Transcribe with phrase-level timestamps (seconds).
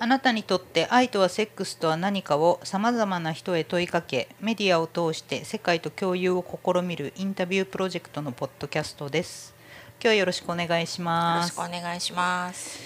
[0.00, 9.52] あなたにとって愛とはセックスとは何かをさまざまな人へ問いかけメディアを通して世界と共有を試みるインタビュープロジェクトのポッドキャストです。
[10.00, 11.50] 今日はよろしくお願いしよます。
[11.58, 12.78] ろしくお願いします。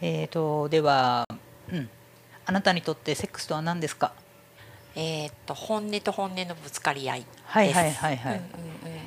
[0.00, 1.28] えーとでは
[1.70, 1.90] うん。
[2.46, 4.12] あなたにとってセックスとは何ですか？
[4.96, 7.30] えーっと本音と本音のぶつかり合いです。
[7.44, 8.34] はいはいはいはい。
[8.36, 9.00] うんうんうん。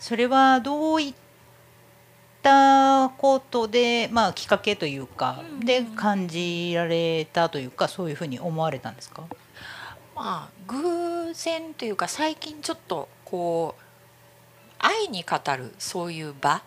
[0.00, 1.29] それはどういった
[2.42, 9.24] ことでまあきっかけというか、うんで感じられたというかそういうふうに思われたんですか？
[10.14, 13.82] まあ偶然というか最近ちょっとこう
[14.78, 16.62] 愛に語るそういう場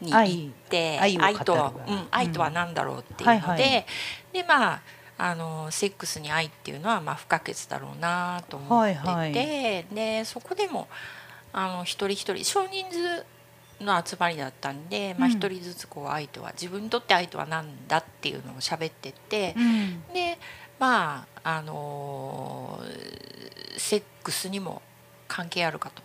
[0.00, 1.16] に行って愛。
[1.36, 3.86] とは、場うん、愛とは何だろうっていうので、
[4.32, 4.82] でまあ
[5.18, 9.32] あのセックスに愛っていうのはまあ不可欠だろうなと思ってて、はいはい。
[9.94, 10.88] でそこでも
[11.52, 13.26] あの一人一人少人数
[13.80, 20.02] の集まりだったんで、まあ、うん一人ずつこう愛とは自分にとって愛とは何だっていうのを喋ってって、うん。
[20.12, 20.38] で
[20.78, 23.38] まああのー
[23.78, 24.82] セックスにも
[25.28, 26.02] 関係あるかと。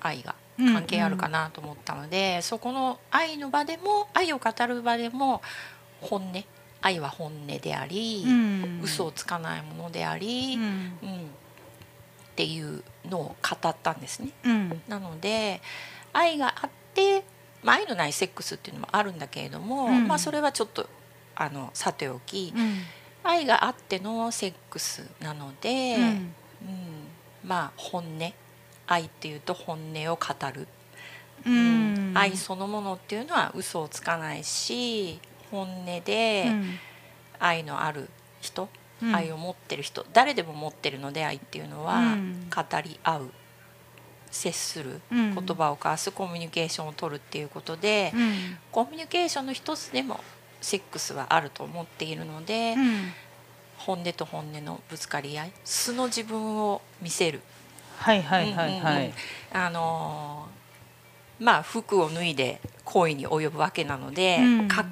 [0.00, 0.34] 愛が。
[0.58, 0.74] うん。
[0.74, 5.42] 関係あるかなと思ったので、そこの愛の場でも愛を語る場でも
[6.00, 6.44] 本音。
[6.82, 8.80] 愛は本音であり、うん。
[8.82, 10.62] 嘘をつかないものであり、うん。
[10.62, 11.18] うん。
[11.18, 11.22] っ
[12.34, 14.30] ていうのを語ったんですね。
[14.44, 14.82] うん。
[14.88, 15.60] なので
[16.12, 17.24] 愛があって、
[17.62, 20.08] まあ、愛のないセックスっていうのもあるんだけれども、うん。
[20.08, 20.88] まあ、それはちょっと
[21.34, 22.82] あのさておき、うん。
[23.22, 26.06] 愛があってのセックスなので、ううん。
[26.08, 26.34] ん
[27.44, 28.32] まあ本音
[28.86, 30.68] 愛っていうと本音を語る、
[31.46, 32.12] うん。
[32.14, 36.78] 愛そのものっていうのは嘘をつかないし本音でうん。
[37.38, 38.08] 愛のある
[38.40, 38.68] 人、
[39.02, 39.14] うん。
[39.14, 42.48] 愛を持ってる人誰でも持ってるので愛っていうのはうん。
[42.50, 43.30] 語り合う
[44.30, 45.34] 接するうん。
[45.34, 48.58] 言葉を交わすコミュニケーションを取るっていうことで、うん。
[48.70, 50.20] コミュニケーションの一つでも
[50.60, 53.12] セックスはあると思っているので、うん。
[53.78, 57.40] 本音と本音のぶつかり合い素の自分を見せる、
[57.96, 59.10] はいはいはいはうんうんうん。
[59.10, 59.12] い
[59.52, 64.44] あのーまあ服を脱いで行為に及ぶわけなので、うん。
[64.64, 64.90] 隠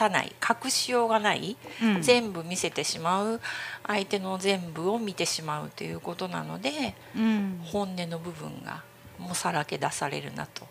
[0.00, 0.32] さない
[0.64, 2.02] 隠しようがない、うん。
[2.02, 3.40] 全部見せてしまう
[3.86, 7.60] 相手の全部を見てしまうということなのでうん。
[7.64, 8.82] 本音の部分が
[9.18, 10.66] もうさらけ出されるなと、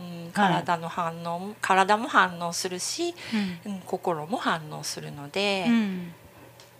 [0.00, 0.32] うん、はい。
[0.32, 3.14] 体の反応も、体も反応するし、
[3.64, 3.72] うん。
[3.72, 5.66] うん、心も反応するので。
[5.68, 6.12] うん。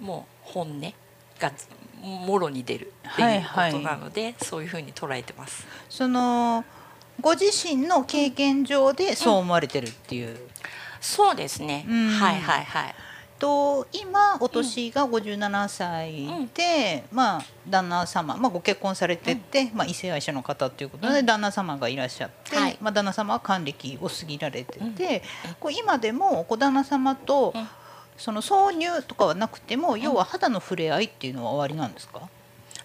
[0.03, 0.81] もう本音
[1.39, 1.53] が
[2.03, 5.65] もろに出るっていうことなので、そういうふうに捉えてます。
[5.89, 6.65] その
[7.21, 10.37] ご自身の経験上でそう思われてるっていう、
[11.03, 11.85] そうですね。
[11.89, 12.09] うん。
[12.09, 12.95] はいはいはい。
[13.39, 21.27] と今お年が57歳で、まあ旦那様、まあ、ご結婚されてて、まあ、異性愛者の方ということで、うん。
[21.27, 22.79] 旦那様がいらっしゃって、はい。
[22.81, 25.55] まあ、旦那様は還暦を過ぎられてて、うん。
[25.59, 27.69] こう今でもこう旦那様と、うん。
[28.17, 32.21] その挿入とかはなくても、要は肌の触れ合いっていうのは終わりなんですか？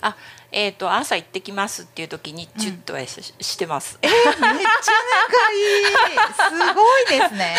[0.02, 0.16] あ、
[0.52, 4.00] えっ、と朝行ってきますっていう時にチュッとはし,、してます。
[4.02, 4.62] めっちゃ仲い
[5.84, 7.58] いすごいですね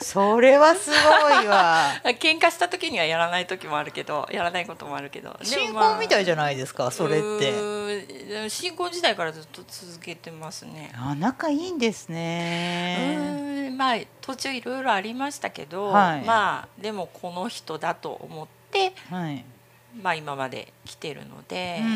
[0.00, 5.38] それはすごいわ喧嘩した時にはやらない時もあるけど、やらないこともあるけど。
[5.42, 8.48] 新婚みたいじゃないですかそれってて。
[8.48, 10.92] 新婚時代からずっと続けてますね。
[10.96, 18.59] あ仲いいんですうねーんまあ途中いろいろありましたけど、はいまあでもこの人だと思って、
[19.10, 19.44] はい。
[20.02, 21.88] まあ今まで来てるので、うん。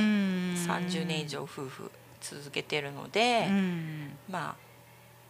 [0.56, 1.90] 30年以上夫婦
[2.20, 4.16] 続けてるので、うん。
[4.30, 4.56] まあ、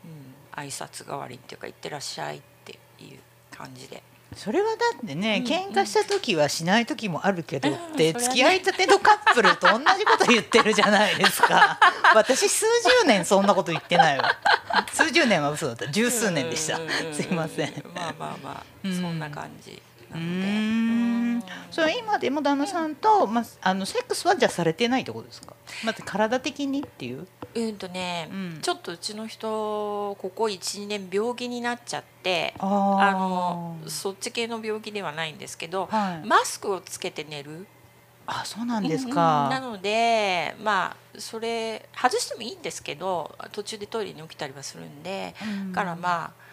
[0.04, 3.18] うん、挨拶代わりっていうか「いってらっしゃい」っていう
[3.50, 4.02] 感じで。
[4.36, 5.52] それはだってね、うん。
[5.52, 7.96] 喧嘩した時はしない時もあるけどっうん。
[7.96, 11.78] て、それはね付き合いたてのカップルと同じこと言ってるじゃないですか。
[12.14, 12.64] 私数
[13.02, 14.36] 十年そんなこと言ってないわ。
[14.92, 15.88] 数十年は嘘だった。
[15.88, 16.78] 十数年でした。
[16.78, 17.84] うんうんうんうんすいません。
[17.94, 19.00] まあまあまあ、うん。
[19.00, 19.70] そんな感じ。
[19.72, 20.46] うなので。
[20.46, 21.42] ーん。
[21.70, 25.54] それ今でも旦那さんと、まあ、あのセックスはじゃあされてないってことですか？
[25.84, 28.58] まず体的にっていう、うんとね、うん。
[28.62, 36.26] ちょっとうちの人ここ12年病気になっちゃってあのそっち系の病気ではないんですけど、はい。
[36.26, 37.66] マスクをつけて寝る。
[38.26, 45.72] あそうなんですうんなか、のでまあそれ外してもいいんですけど途中でトイレに起きたりはするんで、うん。
[45.72, 46.43] だからまあ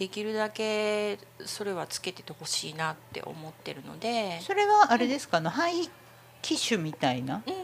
[0.00, 5.90] できるだけそれはつけててほしいなって思ってるので、それはあれですか、あの肺
[6.40, 7.42] 気腫みたいな？
[7.46, 7.54] うん、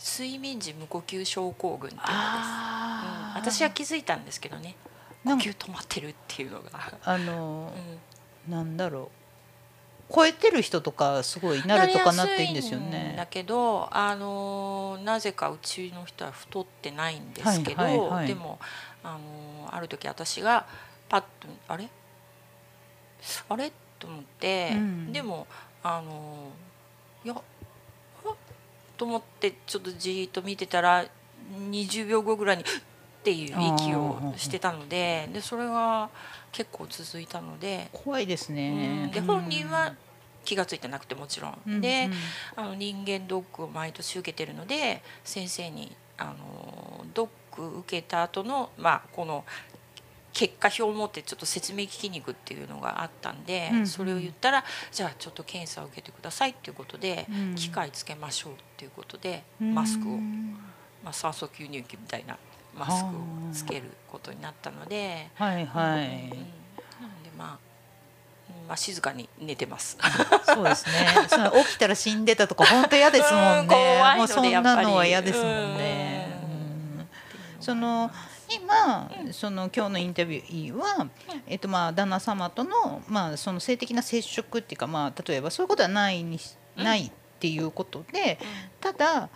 [0.00, 3.58] 睡眠時無呼吸症候群っていうのです、うん。
[3.58, 4.76] 私は気づいたんですけどね。
[5.24, 6.70] 呼吸止まってるっていうのが、
[7.04, 7.72] あの
[8.46, 9.10] うん、なんだろ
[10.08, 10.14] う。
[10.14, 13.28] 超えてる人とかすごいなるとかなっていいんですよなりやすいんだね。
[13.30, 18.26] けどあのーなぜかうちの人は太ってないんですけど、はいはいはい。
[18.28, 18.58] でも
[19.02, 20.66] あのーある時私が
[21.10, 21.88] パッとあれ？
[23.48, 23.70] あれ？
[23.98, 25.12] と思って、うん。
[25.12, 25.46] でも
[25.82, 26.52] あの
[27.24, 27.34] いや
[28.24, 28.34] あ
[28.96, 31.04] と思ってちょっとじーっと見てたら
[31.52, 32.66] 20秒後ぐらいにっ
[33.22, 36.08] ていう息をしてたのででそれが
[36.52, 39.94] 結構続いたので,、怖いですうねん、で本人は
[40.44, 41.58] 気が付いてなくてもちろん。
[41.66, 42.08] うんで、
[42.56, 42.64] うん。
[42.64, 49.44] あの人間ドックを毎年受けてるので先生にあのドック受けた後のまあこの
[50.32, 53.86] 結果表を持ってちょっと説明聞きに行くっていうのがあったんで、うんうん。
[53.86, 57.54] それを言ったらじゃあちょっと検査を受けてくださいっていうことで、うん。
[57.54, 59.74] 機械つけましょうっていうことで、うん。
[59.74, 60.16] マスクを、
[61.04, 62.38] まあ、酸素吸入器みたいな
[62.76, 63.12] マスクを
[63.52, 66.10] つけることになったので、はいはい、うん。
[66.10, 69.96] なのでまあ、うんまあ静かに寝てます。
[70.46, 71.08] そうですね。
[71.28, 74.02] その起きたら死んでたとか本当嫌ですもんうんね。
[74.16, 76.20] もうそんなのは嫌ですもんね。
[78.08, 79.32] うんうん。
[79.32, 81.08] その今、その今日のインタビューは、
[81.46, 86.38] えっとまあ旦那様とのまあその性的な接触っていうかまあ例えばそういうことはないに
[86.76, 88.38] ないっていうことで、
[88.80, 89.28] ただ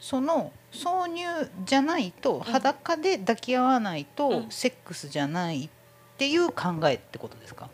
[0.00, 1.24] その挿入
[1.64, 4.46] じゃないと裸で抱き合わないとうん。
[4.50, 5.68] セックスじゃないっ
[6.16, 7.68] ていう考えってことですか？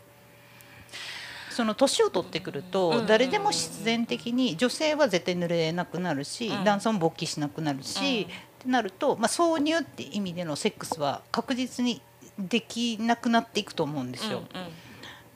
[1.49, 2.65] その年を取ってくるうん。
[2.67, 6.63] と誰でも必然的に女性は絶対濡れなくなるしうん。
[6.63, 8.27] 男性も勃起しなくなるし
[8.59, 12.01] ってなるとまあ挿入って意味でのセックスは確実に
[12.37, 14.43] できなくなっていくと思うんですよ。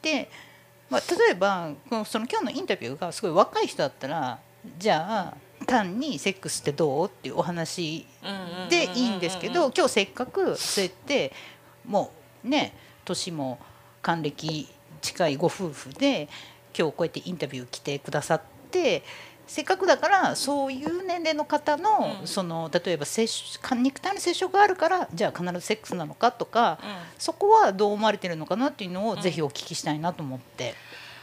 [0.01, 0.29] で、
[0.89, 4.39] まあ、例えばこのその今日のインタビューがすごい若い人だったら
[4.77, 8.05] じゃあ単にセックスってどうっていうお話
[8.69, 11.31] でいいんですけど今日せっかくそうやって
[11.85, 12.11] も
[12.43, 12.73] うね
[13.05, 13.59] 年も
[14.01, 14.67] 還暦
[15.01, 16.27] 近いご夫婦で
[16.77, 18.41] 今日こうやってインタビュー来てくださっ
[18.71, 19.03] て
[19.47, 22.27] せっかくだからそういう年齢の方の,、うん。
[22.27, 26.79] その例えば肉体の接触があるからじゃあ必ずセックスなのかとか、
[27.17, 29.21] そこはどう思われてるのかなっていうのをうん。
[29.21, 30.75] ぜひお聞きしたいなと思って。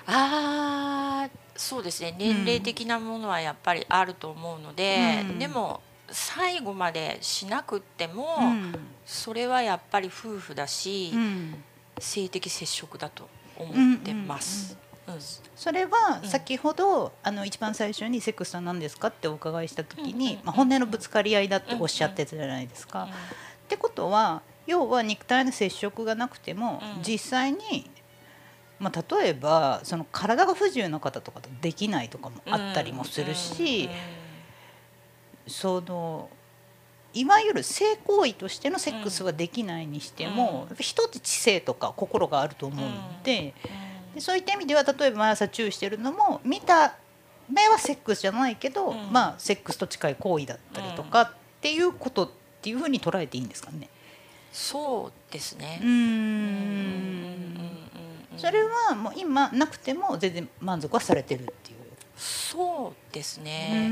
[0.07, 2.15] ああそうですね。
[2.19, 5.39] 年齢的なものはやっぱりあると思うので、うん。
[5.39, 5.81] でも
[6.11, 8.75] 最後までしなくっても、うん。
[9.05, 11.65] それはやっぱり夫婦だし、うん。
[11.99, 14.77] 性的接触だと思ってます。
[15.15, 15.21] うん。
[15.57, 20.41] それはうん先ほど、あの一番最初にセックスは何ですかってお伺いした時に、うん。
[20.41, 23.05] うんまあ、本音のぶつかり合いだっておっしゃってたじゃないですか。
[23.05, 23.09] っ
[23.69, 27.03] てことは要は肉体の接触がなくても、うん。
[27.03, 27.91] 実際に、
[28.79, 33.91] まあ、例えばその体が不自由な方とかとできないとかもあったりもするし、
[35.47, 36.31] その
[37.13, 40.77] いわゆる性行為としてのセックスはできないにしても、うん。
[40.79, 43.55] 一つ知性とか心があると思うので。
[44.21, 46.95] でそういった意味では例えば毎朝チューしてるのも見た
[47.51, 52.31] 目はセックスじゃないけど、うんまあセックスと近い行為だったりとかっていうことっ
[52.61, 53.89] ていうふうに捉えていいんですかね。
[54.53, 55.89] そうですねうー。
[55.89, 57.71] ん
[58.37, 61.79] それはもう今なくても全然満足はされてるっていう。
[62.17, 63.91] そうですうね。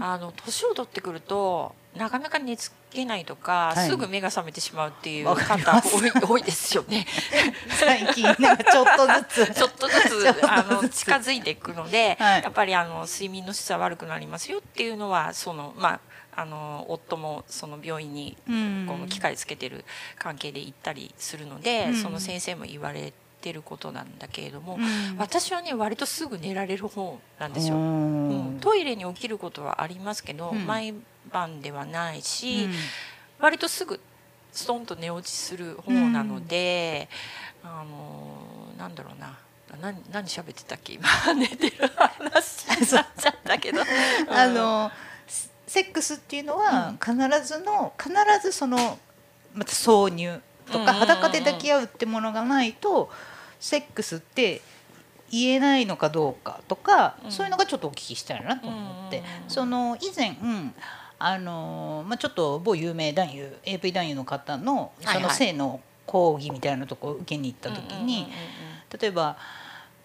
[0.00, 3.88] あの年を取ってくるとなかなか寝つけないとか、はい。
[3.88, 7.06] すぐ目が覚めてしまうっていう方多い 多いですよね。
[7.78, 9.54] 最近なんかちょっとずつ。
[9.54, 10.50] ちょっとずつつ。
[10.50, 12.42] あの近づいていくので、はい。
[12.42, 16.00] やっぱりあの睡眠の質は悪くなりますよっていうのはそのまあ
[16.42, 18.86] あの夫もその病院にうん。
[18.88, 19.84] この機械つけてる
[20.18, 22.02] 関係で行ったりするので、うん。
[22.02, 25.16] その先生も言われてることなんだけれども、うん。
[25.18, 27.76] 私はね割とすぐ寝られる方なんですよ。
[27.76, 28.60] ううんん。
[28.60, 30.66] トイレに起きることはありますけど、うん。
[30.66, 30.94] 毎
[31.32, 32.74] 晩ではないし、うん。
[33.38, 34.00] 割とすぐ
[34.52, 37.08] ストンと寝落ちする方なので、
[37.62, 39.36] あのなんだろうな。
[39.80, 40.94] 何何喋ってたっけ？
[40.94, 43.82] 今寝てる話になっちゃったけど。
[44.30, 44.90] あの
[45.66, 47.12] セックスっていうのは必
[47.44, 48.98] ずの必ずその
[49.52, 50.40] また挿入
[50.70, 50.82] とかうん。
[50.82, 53.10] うんうんうん裸で抱き合うってものがないと
[53.60, 54.62] セックスって
[55.30, 57.32] 言えないのかどうかとか、うん。
[57.32, 59.24] そういうのがちょっとお聞きしたいなと思って、うん。
[59.24, 60.74] うんうんその以前、うん
[61.18, 68.26] あのまあ、ちょっと某有名男優 AV 男優の方のその性の講義みたいなとこを受けに行った時に、
[69.00, 69.36] 例えば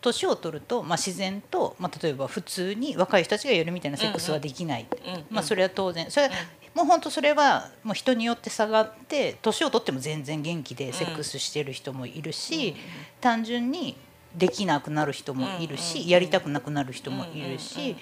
[0.01, 4.87] 年を取ると、まあ、自然と、まあ、例えば普通に若い人たちがやるみたいなセックスはできない、
[5.29, 6.09] まあ、それは当然。
[6.09, 6.33] それは、
[6.73, 12.75] もう本当それはもう人によって差があって年を取っても全然元気でセックスしてる人もいるし、
[13.19, 13.95] 単純に
[14.35, 17.97] できなくなる人もいるし、やりたくなくなる人もいるし、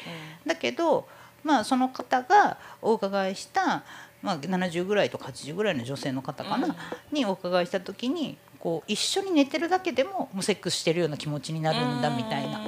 [0.45, 1.07] だけど、
[1.43, 3.83] まあ、その方がお伺いした、
[4.21, 6.75] まあ、70ぐらいとか80ぐらいの女性の方かな、うん。
[7.11, 12.59] にお伺いした時にこう一緒に寝てるだけでももうセックスしてるような気持ちになるんだみたいな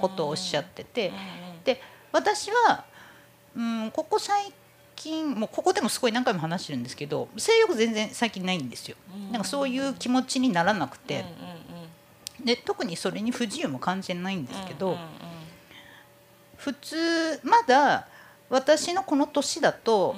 [0.00, 1.12] ことをおっしゃってて
[1.64, 1.80] で
[2.12, 2.84] 私は
[3.56, 4.52] うんここ最
[4.94, 8.96] 近もうここでもすごい何回も話してるんですけど性欲全然最近ないんですよ。
[9.32, 11.24] なんかそういう気持ちにならなくて、
[12.44, 14.98] で特にそれに不自由も感じないんですけど、
[16.56, 18.06] 普通まだ
[18.50, 20.14] 私のこの年だと、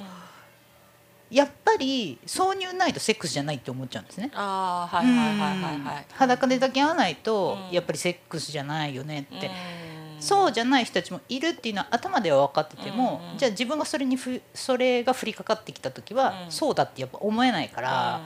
[1.30, 4.30] やっぱり挿入ないとセックスじゃないって思っちゃうんですね。
[4.34, 6.06] ああはいはいはいはいはい。
[6.12, 7.74] 裸で抱き合わないと、うん。
[7.74, 10.20] やっぱりセックスじゃないよねって、うん。
[10.20, 16.52] そうじゃない人たちもいるっていうのは頭では分かってても、うんうんじゃあ自分がそれにふそれが降りかかってきた時は、うん。
[16.52, 18.20] そうだってやっぱ思えないから、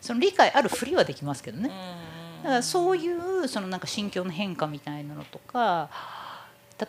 [0.00, 1.70] その理解あるふりはできますけどね。
[2.44, 5.90] だからそういうそのなんか心境の変化みたいなのとか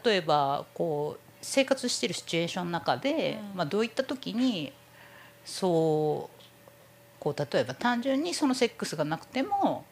[0.04, 3.58] 例えばこう生活してるシチュエーションの中で、うん。
[3.58, 4.74] まあ、どういった時に
[5.46, 6.44] そう
[7.20, 9.86] こう例えば単純にそのセックスがなくても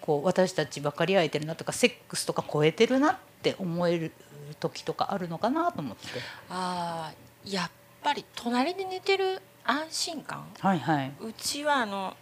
[0.00, 4.12] こう私たち分かり合えてるなとかセックスとか超えてるなって思える
[4.60, 6.06] 時とかあるのかなと思って。
[6.50, 7.70] ああやっ
[8.02, 10.44] ぱり隣で寝てる安心感？
[10.60, 12.16] はいはい、うちはあの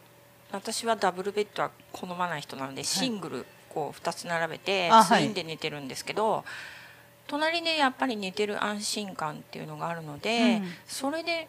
[0.53, 5.23] 私はダブルベッドは好まない人なのでシングルこう2つ並べてあはい。
[5.23, 6.45] ツインで寝てるんですけど、
[7.31, 10.69] 隣でやっぱり寝てる安心感っていうのがあるので、うん。
[10.87, 11.47] それで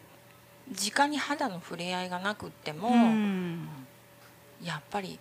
[0.70, 3.68] 直に肌の触れ合いがなくっても、うん。
[4.62, 5.18] やっぱり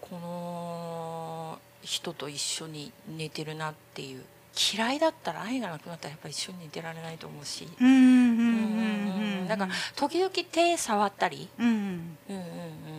[0.00, 4.22] この人と一緒に寝てるなっていう
[4.74, 7.66] 嫌いだったら愛がなくなったらやっぱり一緒に寝てられないと思うし、
[9.48, 12.95] だから時々手触ったり、うんうんうん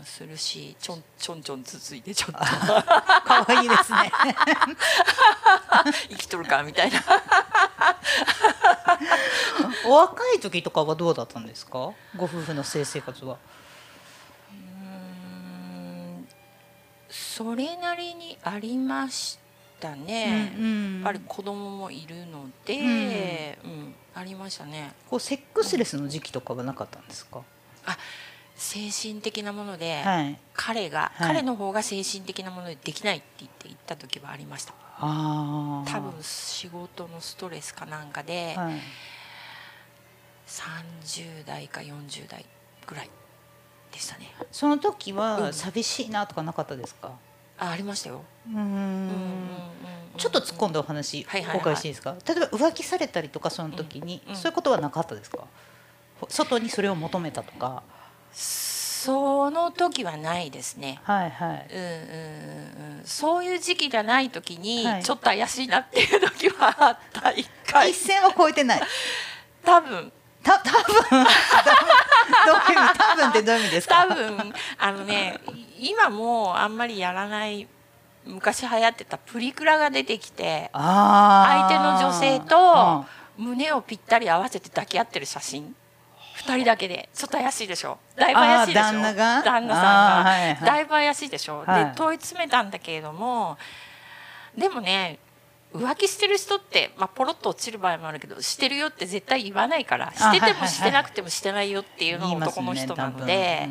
[0.00, 2.38] うんうんうんするしちょんちょんちょんつついてちょっと。
[2.38, 4.10] 可愛いですね。
[6.10, 7.00] 生きとるかみたいな。
[9.86, 11.72] お若い時とかはどうだったんですか？
[12.16, 13.36] ご夫婦の性生活は。
[14.52, 16.28] うん
[17.08, 19.38] それなりにありまし
[19.80, 24.92] たね、うんやっぱり子供もいるので、うんありましたね。
[25.08, 27.42] こうセックスレスの時期とかはなかったんですか？
[28.62, 30.38] 精神的なもので、はい。
[30.52, 35.90] 彼が、はい彼の方が精神的なものでできないって言って言った時はありましたああ。
[35.90, 38.74] 多分仕事のストレスかなんかで、はい。
[40.46, 42.44] 30代か40代
[42.86, 43.10] ぐらい
[43.92, 47.12] でしたねその時うんは寂しいなとかなかったですか？
[47.58, 49.10] あありましたよ、うーんうんうんうんうん
[50.18, 52.14] ちょっと突っ込んだお話はいはいしていいですか？
[52.26, 55.44] 例えば浮気されたりとかその時にうんうんそういうことはなかったですか？
[56.28, 57.82] 外にそれを求めたとか。
[58.32, 61.00] その時はないですね。
[61.04, 61.66] はいはい。
[61.72, 61.88] うんうんう
[62.96, 63.02] んうん。
[63.04, 65.02] そういう時期じゃない時にはい。
[65.02, 67.90] ちょっと怪しいなっていう時はあった一回。
[67.90, 68.82] 一線は越えてない。
[69.64, 70.12] 多分。
[70.42, 70.84] た多分。
[71.10, 74.06] どういう意味多分ってどういう意味ですか？
[74.06, 74.54] 多分。
[74.78, 75.40] あのね
[75.78, 77.66] 今もうあんまりやらない
[78.26, 83.06] 昔流行ってたプリクラが出てきて相手の女性と
[83.38, 85.74] 胸をぴったり合わせて抱き合ってる写真
[86.44, 87.08] 2人だけで。
[87.14, 87.98] ちょっと怪しいでしょ？
[88.16, 88.82] だいぶ怪しいでしょ？
[88.82, 89.42] 旦那が？
[89.42, 89.80] 旦那さ
[90.20, 90.66] んが、はいはい。
[90.66, 91.84] だいぶ怪しいでしょ、はい。
[91.84, 93.58] で問い詰めたんだけれども
[94.56, 95.18] でもね
[95.72, 103.68] 浮気してる人って、まあ、ポロッと落ちる場合もあるけどしてるよって絶対言わないからしててはいはいはいもしてなくてもしてないよっていうのが男の人なので、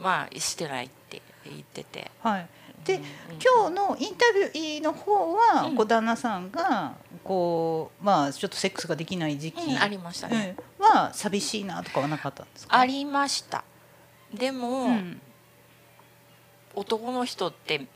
[0.00, 2.10] まあしてないって言ってて。
[2.22, 2.46] はい。
[2.84, 3.02] で、うん
[3.44, 12.78] 今日のインタビューの方は、うん旦那さんがこうまあちょっとセックスができない時期、うんありましたね、うんは寂しいなとかはなかったんですか？
[12.78, 13.64] ありました。
[14.32, 15.20] でも、うん。
[16.74, 17.86] 男の人って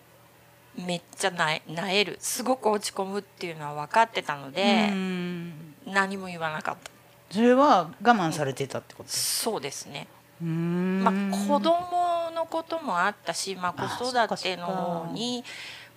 [0.77, 2.17] めっちゃなえなえる。
[2.21, 5.75] すごく落ち込むっていうのは分かってたのでう、ん。
[5.87, 6.91] 何も言わなかった。
[7.35, 10.07] それは我慢されてたってことですそうですね、
[10.45, 15.45] まあ、子供のこともあったし、まあ、あ子育ての方に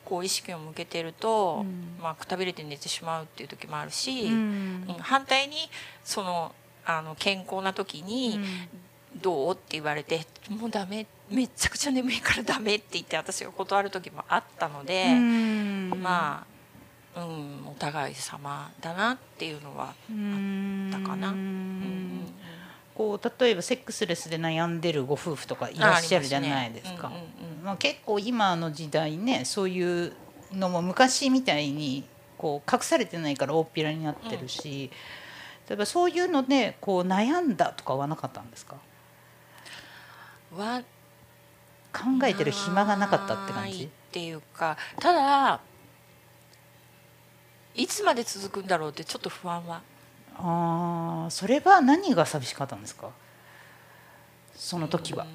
[0.06, 2.02] こう意識を向けてると、うん。
[2.02, 4.30] まあ、くたびれて寝てしまうっていう時もあるし、
[5.00, 5.56] 反対に
[6.04, 6.54] その
[6.86, 8.40] あの健康な時に
[9.22, 16.02] 「どう?」って言われて「もうダメめちゃくちゃ眠いからダメ」って言って私が断る時もあったので、うん。
[16.02, 16.46] ま
[17.16, 21.30] あ、うん、お互い様だなっていうのは、うんたかな。
[21.30, 21.36] うん。
[21.36, 22.29] うん
[23.00, 27.08] こう例えばセックスレスで悩んでるご夫婦とかいらっしゃるじゃないですか。
[27.08, 27.34] あありますね。
[27.40, 27.64] うんうんうん。
[27.64, 30.12] まあ、結構今の時代ねそういう
[30.52, 32.04] のも昔みたいに
[32.38, 34.92] こう隠されてないから大っぴらになってるし、
[35.70, 38.76] 例えばそういうのでこう悩んだとかはなかったんですか？
[40.58, 40.82] は
[41.94, 45.62] 考えてる暇がなかったって感ないっじていうかただ
[47.76, 49.82] いつまで続くんだろうってちょっと不安は
[50.42, 53.10] あーそれは何が寂しかったんですか？
[54.56, 55.26] その時は。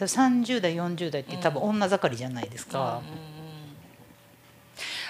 [0.00, 3.00] 30代40代って多分女盛りじゃないですか。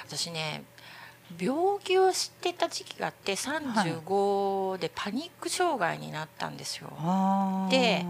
[0.06, 0.64] 私ね
[1.40, 7.70] 病気をしてた時期があって35でパニック障害になったんですよ、あー。
[7.70, 8.04] で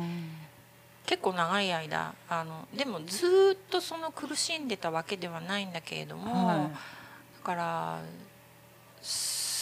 [1.07, 6.59] 結構長い間あのでもずっとその苦しんでたわけではないんだけれども、はい。
[6.59, 6.71] だ
[7.45, 8.01] から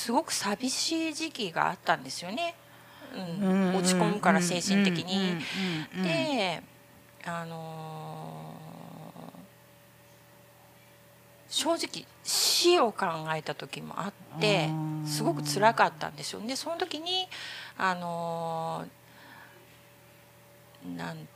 [0.01, 2.55] すごく寂しい時期があったんですよね、
[3.15, 3.77] うん。
[3.77, 5.37] 落ち込むから精神的に。
[6.03, 6.63] で
[7.27, 8.61] あのー
[11.51, 16.41] 正直死を考えた時もあってうんすごく辛かったんですよ。
[16.41, 17.29] でその時に
[17.77, 21.29] あのーなん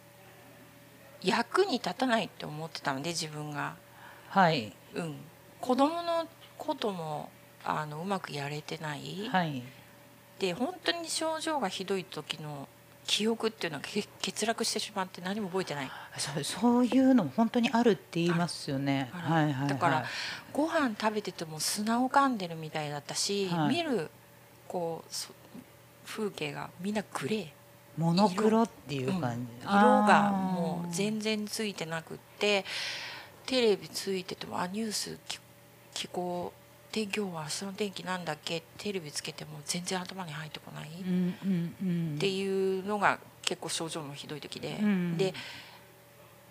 [1.23, 3.76] 役に立たないって思ってたので自分が、
[4.28, 4.73] はい。
[4.94, 5.16] うん、
[5.61, 7.28] 子供のことも
[7.64, 9.62] あのうまくやれてない、はい。
[10.38, 12.68] で本当に症状がひどい時の
[13.06, 15.90] 記憶っていうのがけ欠落してしまって何も覚えてない。
[16.16, 19.11] そうそういうの本当にあるって言いますよね。
[19.12, 19.68] はいはいはい。
[19.68, 20.04] だから
[20.52, 23.68] ご飯食べてても砂を噛んでるみたいだったし、はい。
[23.68, 24.11] 見る
[24.66, 25.33] こうそ
[26.06, 27.47] 風景がみんなグレー。
[27.97, 29.62] モノクロっていううん感じ。
[29.62, 30.33] 色があー。
[30.33, 32.64] もう全然ついてなくって
[33.47, 35.38] テレビついててもあニュースき
[35.94, 36.63] 聞こう
[36.95, 42.19] で今日は明日の天気なんだっけテレビつけても全然頭に入ってこない、っうんうんうん。
[42.21, 45.35] ていうのが結構症状のひどい時で、うんで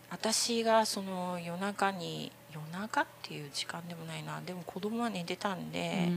[0.09, 4.41] 私がその夜中に夜中っていう時間でもないな。
[4.45, 6.07] でも子供は寝てたんで、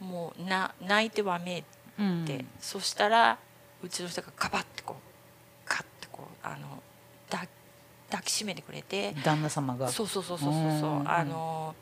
[0.00, 1.64] もうな泣いてわめい
[1.98, 2.24] うん。
[2.26, 3.38] て、そしたら
[3.82, 6.82] うちの人がガバッてこうカッてこうあの
[7.30, 7.48] 抱
[8.10, 9.14] 抱きしめてくれて。
[9.24, 9.88] 旦那様が。
[9.88, 10.90] そうそうそうそうそうそう。
[10.90, 11.10] うん。
[11.10, 11.74] あの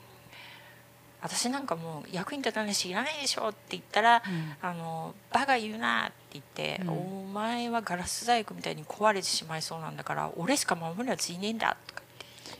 [1.23, 12.03] 私なんかもう役に立たないしいらないでしょって言ったらうんあのバカ言うなって言って、うんお前はガラス細工みたいに壊れてしまいそうなんだから俺しか守るやついねえんだとか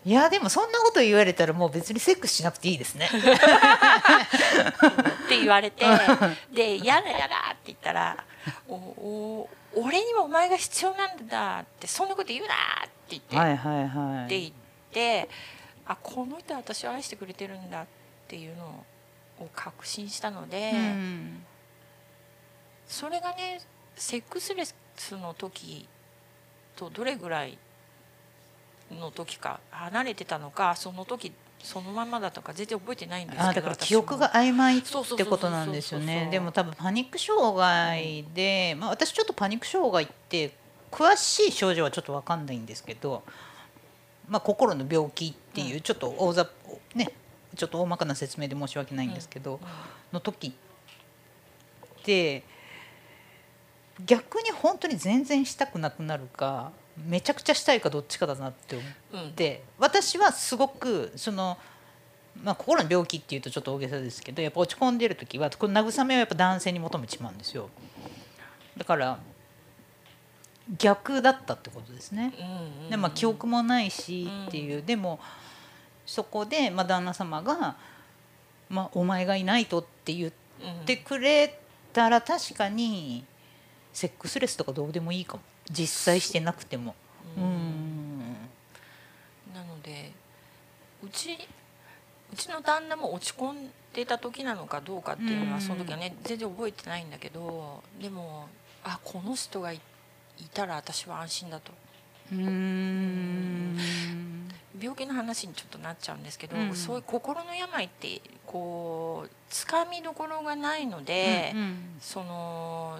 [0.04, 3.08] いやでもそんなこと言われたらもう別にセックスしなくていいですね。
[3.08, 3.10] っ
[5.30, 5.86] て言われて
[6.52, 8.18] で「やだやだ」って言ったら
[8.68, 12.54] 「おお俺にもお前が必要なんだ」って「そんなこと言うな」
[12.86, 14.26] って言って、はいはいはい。
[14.26, 14.52] って言っ
[14.92, 15.30] て
[15.86, 18.03] あこの人は私を愛してくれてるんだって
[18.36, 18.86] いうの
[19.40, 21.46] を確信したので、うん。
[22.88, 23.62] それがね
[23.96, 24.76] セックスレス
[25.12, 25.88] の時
[26.76, 27.58] とどれぐらい
[28.92, 31.32] の時か離れてたのかその時
[31.64, 36.28] そのままだとか全然覚えてないんですけどあだから私記憶が曖昧ってことなんですよね。
[36.30, 40.52] でも多分パニック障害で、まあ、私ちょっとパニック障害って
[40.92, 43.24] 詳しい症状はちょっと分かんないんですけど、
[44.28, 46.50] まあ、心の病気っていうちょっと大ざ
[46.96, 47.14] ね
[47.56, 49.60] ちょっと大まかな説明で申し訳ないんですけど、
[50.12, 52.44] の時って
[54.06, 56.72] 逆に本当に全然したくなくなるか
[57.08, 58.98] めちゃくちゃしたいかどっちかだなって思って。
[59.14, 59.36] うん。
[59.36, 61.58] で私はすごくその、
[62.44, 67.70] まあ、心の病気っていうとちょっと大げさですけどやっぱ落ち込んでる時はこの慰めはやっぱ男性に求めちまうんですよ。
[68.78, 69.20] だから
[70.78, 72.34] 逆だったってことですね。
[72.90, 75.20] でまあ記憶もないしっていう、でも
[76.06, 77.76] そこで、まあ、旦那様が、
[78.70, 81.60] まあ「お前がいないと」って言っうんてくれ
[81.92, 83.26] たら確かに
[83.92, 85.44] セックスレスとかどうでもいいかも。
[85.70, 86.96] 実際してなくても。
[87.38, 88.34] うん。
[89.54, 90.12] なので
[91.04, 91.38] うち
[92.32, 95.52] うちの旦那も落ち込んでた時なのかどうかっていうのうん。
[95.54, 98.48] はその時はね全然覚えてないんだけどでも
[98.84, 99.80] あこの人がい
[100.40, 101.72] いたら私は安心だと
[104.80, 106.76] 病気の話にちょっとなっちゃうんですけど、うん。
[106.76, 113.00] そういう心の病ってこうつかみどころがないので、うんその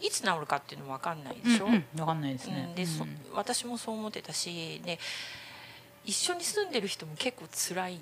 [0.00, 1.66] いつ治るかっていうのも分かんないでしょ？
[1.66, 2.66] うんうん、分かんないですね。
[2.70, 2.74] うん。
[2.74, 3.16] でそうん。
[3.34, 4.98] 私もそう思ってたしで
[6.04, 8.00] 一緒に住んでる人も結構辛いん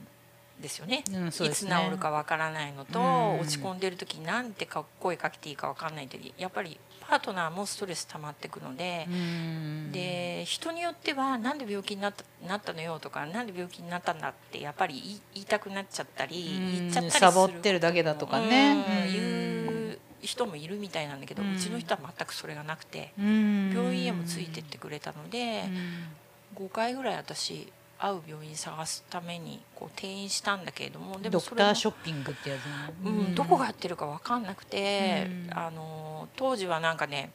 [0.63, 1.05] ですよね。
[1.13, 3.41] うんそういつ治るかわからないのと、うん。
[3.41, 6.79] 落ち込んでる時になんてか声かけていいかわかんない時やっぱり
[7.11, 9.91] パートナーもストレス溜まってくので、うん。
[9.91, 18.85] で人によってはなんで病気になったなったのよとかなんで病気になったんだってやっぱり言い言いたくなっちゃったりうん言っちゃったりするサボってるだけだとかね。
[19.17, 23.13] うんう人もいるみたいなんだけど、ううんちの人は全くそれがなくて。
[23.19, 23.73] うん。
[23.75, 25.65] 病院へもついてってくれたので
[26.57, 26.67] うん。
[26.67, 35.59] 5回ぐらい私会う病院探すためにこう転院したんだけれどもでドクターもそれもショッピングってやつねうん、どこがやってるか分かんなくて、うん。
[35.59, 37.31] あの当時はなんかね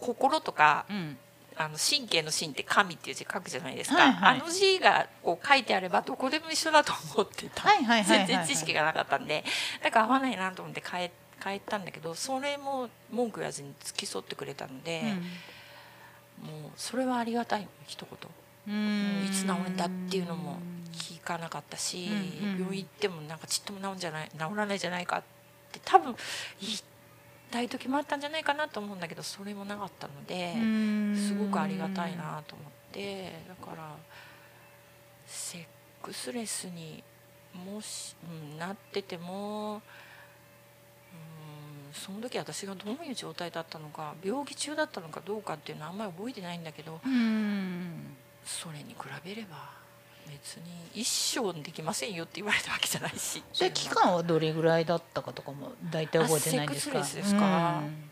[0.00, 1.16] 心とかうん。
[1.56, 4.40] あの神経の神って神っていう字書くじゃないですか、はいはい。
[4.40, 7.62] あの字がこう書いてあればどこでも一緒だと思ってた、
[8.02, 9.44] 全然知識がなかったんで
[9.80, 15.02] だから合わないなと思って帰帰ったんだけどそれも文句言わずに付き添ってくれたので、
[16.42, 18.30] もうそれはありがたい一言。
[18.68, 19.26] うん。
[19.26, 20.58] いつ治るんだっていうのも
[20.92, 22.08] 聞かなかったし、
[22.58, 25.22] 病院行ってもなんかちっとも治るんじゃない治らないじゃないかっ
[25.72, 26.14] て多分
[26.60, 26.78] 言っ
[27.50, 31.16] たい時もあったんじゃないかなと思うんだけどそれもなかったのでうん。
[31.16, 33.96] すごくありがたいなと思ってだから
[35.26, 35.64] セッ
[36.02, 37.02] クスレスに
[37.54, 38.14] もし、
[38.52, 39.80] うん、なってても、うん、
[41.92, 49.70] その時私がどういう状態だったのか病気中だったのかどうかっていうのはあんまり覚えてないんだけどうんそれに比べれば
[50.28, 53.42] 別に一生できませんよって言われたわけじゃないし。
[53.52, 57.00] それ期間はどれぐらいだったかとかも大体覚えてないんですか？
[57.00, 57.78] あセックスレスですか。
[57.78, 58.10] うん。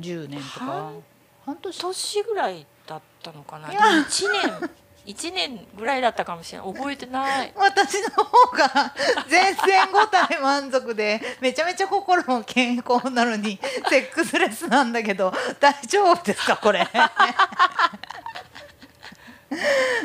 [0.00, 0.64] 10年とか？
[0.66, 1.02] 半
[1.46, 3.70] 半年年ぐらいだったのかな。
[3.72, 4.70] いや1年
[5.08, 7.52] 1年ぐらいだったかもしれない覚えてない。
[7.56, 8.94] 私の方が
[9.26, 16.86] 全然5体満足でめちゃめちゃ心も健康なのにセックスレスなんだけど大丈夫ですかこれ。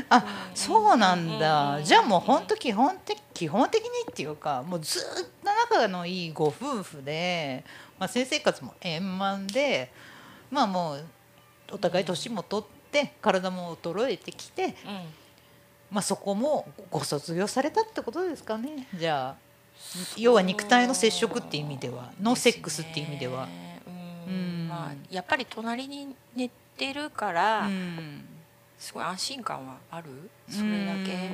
[0.09, 0.23] あ
[0.55, 1.81] そうなんだ。
[1.83, 7.65] じゃあもう本当基本的基本的にっていうかもうずっと仲のいいご夫婦で、
[7.99, 9.91] まあ、性生活も円満で
[10.49, 11.05] まあもう
[11.73, 12.82] お互い年も取って
[13.21, 14.73] 体も衰えてきてうん。
[15.91, 18.87] まあ、そこもご卒業されたってことですかね。
[18.95, 19.43] じゃあ
[20.17, 23.47] 要は肉体の接触っていう意味ではノーセックスっていう意味では。
[24.27, 24.33] うん。
[24.33, 24.67] うん。
[24.67, 28.25] まあやっぱり隣に寝てるから、うん。
[28.79, 30.07] すごい安心感はある？
[30.49, 31.29] それだけ？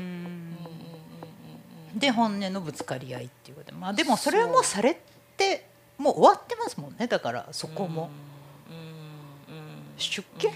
[1.96, 3.72] で本音のぶつかり合いっていうこと。
[3.72, 5.00] でまあでもそれはもうされ
[5.38, 5.68] て
[5.98, 7.08] もう終わってますもんね。
[7.08, 8.10] だからそこも。
[9.98, 10.52] 出家？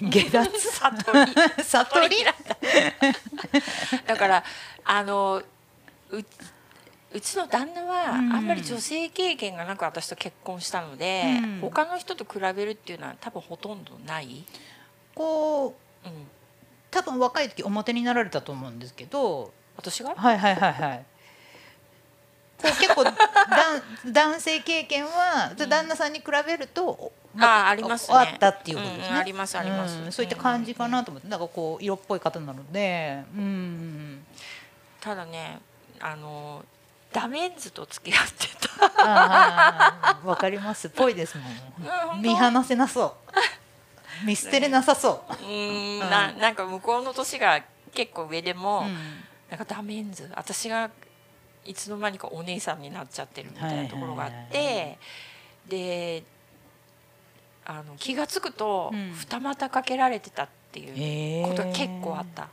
[0.10, 0.44] 下脱。
[0.80, 1.64] 悟り。
[1.64, 2.16] 悟り。
[4.06, 4.44] だから
[4.84, 5.42] あの
[6.10, 6.24] う
[7.12, 8.28] うちの旦那はあうん。
[8.28, 11.58] んまり女性経験がなく私と結婚したので、うん。
[11.60, 14.44] 他の人と比べるっていうのは多分ほとんどない、
[15.14, 16.28] こううん、
[16.90, 19.52] 多分若い時表になられたと思うんですけど。
[19.76, 20.14] 私が？
[20.14, 21.04] はいはいはいはい。
[22.60, 23.14] こう結構だん
[24.12, 29.06] 男性経験は旦那さんに比べると、あありますねあったっていうことですね。
[29.06, 34.24] うんうんありますありますうんそういった感じかなと思って、なんかこう色っぽい方なので、うん。
[35.00, 35.60] ただね
[36.00, 36.64] あの
[37.12, 38.48] ダメンズと付き合って
[38.98, 40.88] ああわかります。
[40.90, 42.22] ぽいですもん。
[42.22, 43.16] 見放せなそ
[44.22, 44.26] う。
[44.26, 47.62] 見捨てれなさそたう ーんななんか向こうの年が
[47.94, 48.82] 結構上でも、う。
[48.84, 50.90] うんなんかダメンズ私が
[51.64, 54.98] いつの間にかお姉さんになっちゃってるみたいなところがあって、
[55.68, 56.22] で
[57.64, 59.12] あの気が付くとうん。
[59.12, 62.48] 二股かけられてたっていうええことが結構あった。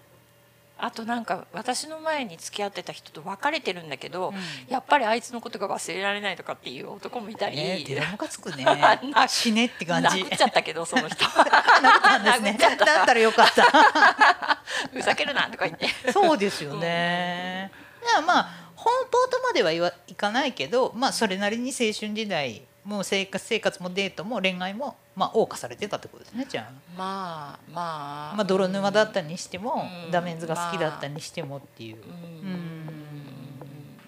[0.79, 4.35] あとなんか私の前に付き合ってた人と別れてるんだけど、うん。
[4.71, 8.63] やっぱりあいつのことが忘れられないとかっていう男もいたり、えー、ムカつくね。
[9.15, 10.09] な死ねって感じ。
[10.09, 11.25] 殴っちゃったけどその人。
[11.25, 12.57] 殴ね。
[12.61, 12.85] 殴った。
[12.85, 14.61] だったらよかった。
[14.93, 16.11] ふざけるなとか言って。
[16.11, 17.71] そうですよね。
[18.03, 26.71] いやまあ奔放とまではいわいかないけど、まあそれなりに青春時代もう生活生活もデートも恋愛もまあ謳歌されてたってことですねじゃあ。
[26.97, 28.35] まあまあ。
[28.37, 30.11] まあ泥沼だったにしても、うん。
[30.11, 31.97] ダメンズが好きだったにしてもっていう。
[31.97, 32.01] うん。
[32.01, 32.89] うん。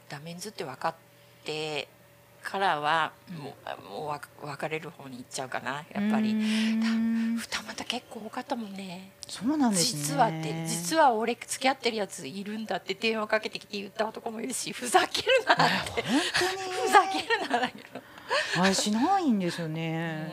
[0.07, 0.95] ダメンズって分かっ
[1.43, 1.89] て
[2.49, 3.55] からはも
[3.87, 7.37] う,、もうわ別れる方に行っちゃうかなやっぱうりん。
[7.37, 9.11] 二股結構多かったもんね。
[9.27, 10.01] そうなんですね。
[10.01, 16.01] 実はって実は俺付き合ってるやついるんだって電話かけてきて言った男もいるしふざけるなって。
[16.01, 16.01] 本
[16.87, 18.01] ふざけるなだけど。
[18.61, 20.31] あれしないんですよね。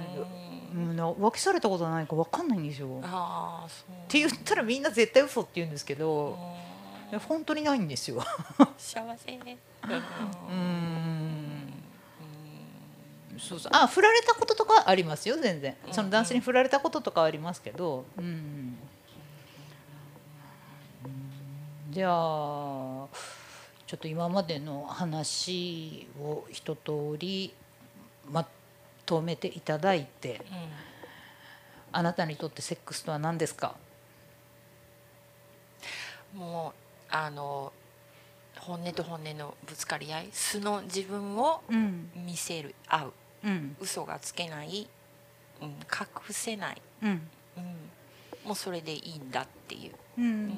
[0.75, 2.89] ううん浮気されたことないかわかんないんですよ。
[2.89, 4.11] っああそう。
[4.11, 6.39] て言ったらみんな絶対嘘って言うんですけうど、
[7.29, 8.23] 本当にないんですよ。
[8.79, 9.33] 幸せ。
[9.39, 11.36] ね うーん
[13.39, 13.73] そうそう。
[13.75, 15.77] あ振られたこととかはありますよ全然。
[15.87, 15.95] うん。
[15.95, 18.05] その男性に振られたこととかはありますけど。
[18.19, 18.25] うん。
[18.25, 18.79] うん。
[21.91, 22.13] じゃあ
[23.87, 27.55] ちょっと今までの話を一通り
[28.31, 28.47] ま
[29.05, 30.57] とめていただいてうん。
[31.93, 33.77] あなたにとってセックスとは何ですか？
[36.35, 36.75] も
[37.11, 37.73] うあの
[38.59, 42.11] 本音と本音のぶつかり合い素の自分をうん。
[42.17, 43.13] 見せる合う
[43.45, 43.77] うん。
[43.81, 44.89] 嘘がつけない、
[45.61, 45.75] うん、隠
[46.31, 47.29] せない、うん。
[47.57, 47.77] うん、
[48.45, 50.53] もうそれでいいんだっていう、ううんん。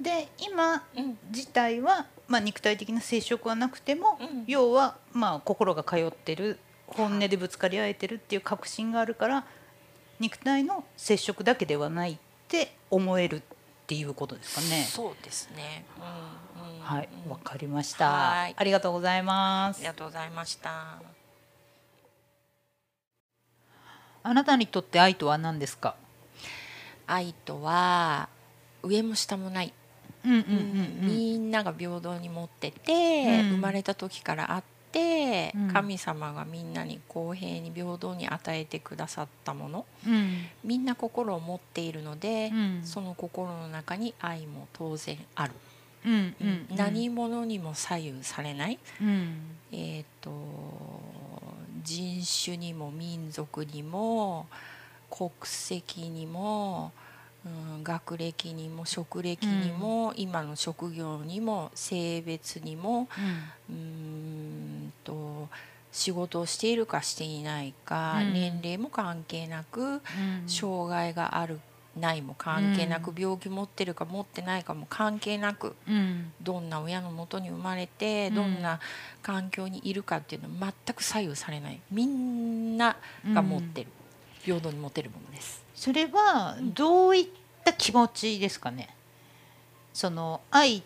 [0.00, 1.18] で今うん。
[1.30, 4.44] 自体は、まあ、肉体的な接触はなくても、うん。
[4.46, 9.44] 要は、まあ、心が通ってる本音でぶつかり合えてるっていう確信があるから
[10.20, 13.42] 肉体の接触だけではないって思えるっ
[13.86, 14.84] ていうことですかね。
[14.84, 15.84] そうですね、
[16.56, 16.80] うんうん。
[16.80, 17.32] はい、うん。
[17.32, 18.10] わかりました。
[18.10, 18.54] はい。
[18.56, 19.78] ありがとうございます。
[19.78, 19.86] あり。
[19.86, 21.15] がとうございました
[24.26, 25.94] あなたにとって愛とは何ですか？
[27.06, 28.28] 愛とは
[28.82, 29.72] 上も下もない、
[30.24, 32.92] うんうんうんみんなが平等に持ってて、
[33.42, 33.50] うん。
[33.50, 35.68] 生まれた時からあっててうん。
[35.68, 39.84] 神様がみんなに公平に平等に与えてくださったもの。
[40.06, 40.46] うん。
[40.64, 42.80] みんな心を持っているので、うん。
[42.84, 45.52] その心の中に愛も当然ある、
[46.06, 46.66] うんうん。
[46.76, 49.36] 何者にも左右されない、うん。
[49.72, 50.30] えー、と
[51.86, 54.46] 人種にも民族にも
[55.08, 56.92] 国籍にも、
[57.46, 63.08] うん、学歴にも職歴にも、今の職業にも性別にも
[63.70, 65.48] うーんと
[65.92, 68.32] 仕事をしているかしていないか、うん。
[68.34, 70.00] 年齢も関係なくうん。
[70.48, 71.60] 障害がある
[71.96, 73.20] ないも関係なく、うん。
[73.20, 76.32] 病気持ってるか持ってないかも関係なくうん。
[76.42, 78.34] どんな親のもとに生まれてうん。
[78.34, 78.80] どんな
[79.22, 81.80] 環境にいるかっていうのは全く左右されない。
[81.90, 82.96] みんな
[83.32, 83.90] が持ってる、
[84.42, 85.64] 平等に持てるものです。
[85.74, 87.26] それはどういっ
[87.64, 88.94] た気持ちですかね。
[89.92, 90.82] その愛っ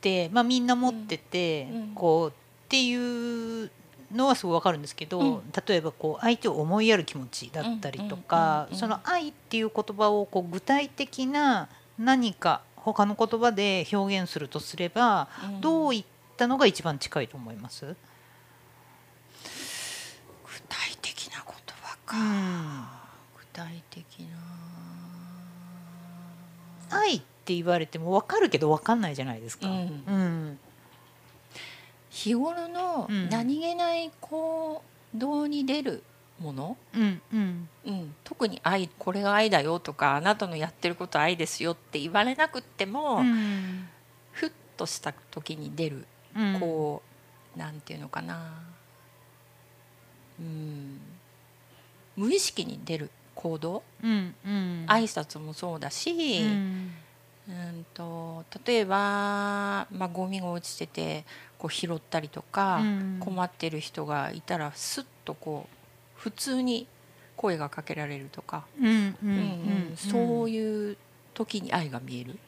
[0.00, 2.32] て、まあ、みんな持ってて、こうっ
[2.68, 3.70] ていう
[4.14, 5.42] のはすごいわかるんですけど、うん。
[5.66, 15.60] 例えばこう相手を思いやる気持ちだったりとか、その愛っていう言葉をこう具体的な何か他の言葉で表現するとすれば、うん。
[15.60, 16.04] どういっ
[16.36, 17.94] たのが一番近いと思います、具
[20.68, 22.84] 体的な言葉か、うん。
[23.38, 24.26] 具体的な。
[26.90, 29.68] 愛って言われても分かるけど分かんないじゃないですか。
[29.68, 29.74] うん。
[29.74, 30.58] うん
[32.14, 33.28] 日頃のうん。
[33.28, 34.82] 何気ない行
[35.16, 36.04] 動に出る
[36.38, 37.68] もの、うんうん。
[37.86, 43.88] うん、特に愛これが愛だよとかあなたのやってることは愛ですよって言われなくっても、うん。
[44.30, 46.60] ふっとした時に出るうん。
[46.60, 47.02] こ
[47.56, 48.62] う、なんていうのかな。
[50.38, 51.00] うん。
[52.16, 53.82] 無意識に出る行動？
[54.02, 54.86] うんうん。
[54.88, 56.94] 挨拶もそうだし、うん
[57.48, 61.24] うんと例えば、まあ、ゴミが落ちてて
[61.58, 63.16] こう拾ったりとか、うん。
[63.20, 65.76] 困ってる人がいたらスッとこう
[66.14, 66.86] 普通に
[67.36, 69.32] 声がかけられるとか、うんうんうん
[69.90, 69.96] うん。
[69.96, 70.96] そうういう
[71.32, 72.38] 時に愛が見える。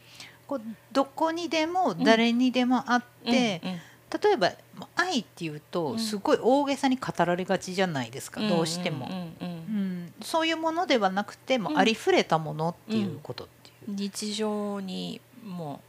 [0.46, 0.60] こう
[0.92, 3.78] どこにでも誰にでもあって、うんうん。
[4.22, 5.98] 例えばまあ愛っていうとうん。
[5.98, 9.06] すごい大げさに語られがちじゃないですか、どうしても。
[9.06, 9.48] ん、んうん。
[9.48, 10.12] うん。
[10.22, 11.78] そういうものではなくてもうん。
[11.78, 13.48] ありふれたものっていうこと
[13.86, 15.80] 日常にも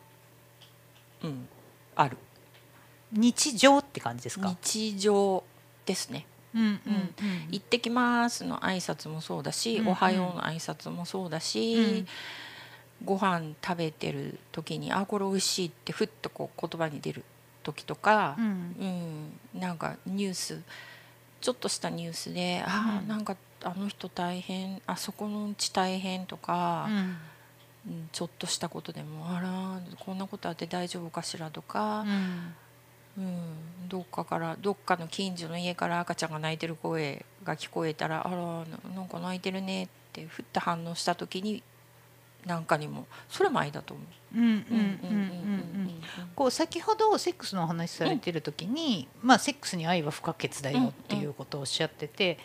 [1.23, 1.47] う、うん、
[1.95, 2.17] ある。
[3.11, 5.43] 日常って感じですか、日常
[5.85, 6.25] ですね。
[6.53, 7.13] うんうん
[7.51, 9.87] 「行ってきます」の挨拶もそうだし「うんうん。
[9.89, 12.05] おはよう」の挨拶もそうだし、
[13.03, 17.23] ご飯食べてる時に「あこれ美味しい」ってふっとこう言葉に出る
[17.63, 18.45] 時とかう、ん。
[19.53, 20.61] うんなんかニュース
[21.41, 23.05] ちょっとしたニュースで「あうん。
[23.05, 26.89] ーなんかあの人大変あそこのうち大変」とか、
[27.87, 32.55] うんうんちょっとしたことでも「あらこんなことあって大丈夫かしら」とか、うん。
[33.17, 41.63] うん、どっかからどっかの近所の家から赤ちゃんが泣いてる声が聞こえたら「あらななんか泣いてるね」ってふって反応した時に
[42.45, 44.37] なんかにもそれも愛だと思う。
[44.37, 46.01] うんうんうんうんうん
[46.35, 52.37] こう先ほどセックスのお話しされてる時に、まあセックスに愛は不可欠だよっていうことをおっしゃってて、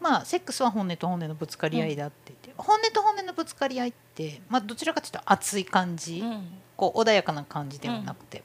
[0.00, 6.46] まあセックスは本音と本音のぶつかり合いだって言って、本音と本音のぶつかり合いって、まあどちらかというと熱い感じ、うん。
[6.76, 8.42] こう穏やかな感じではなくて、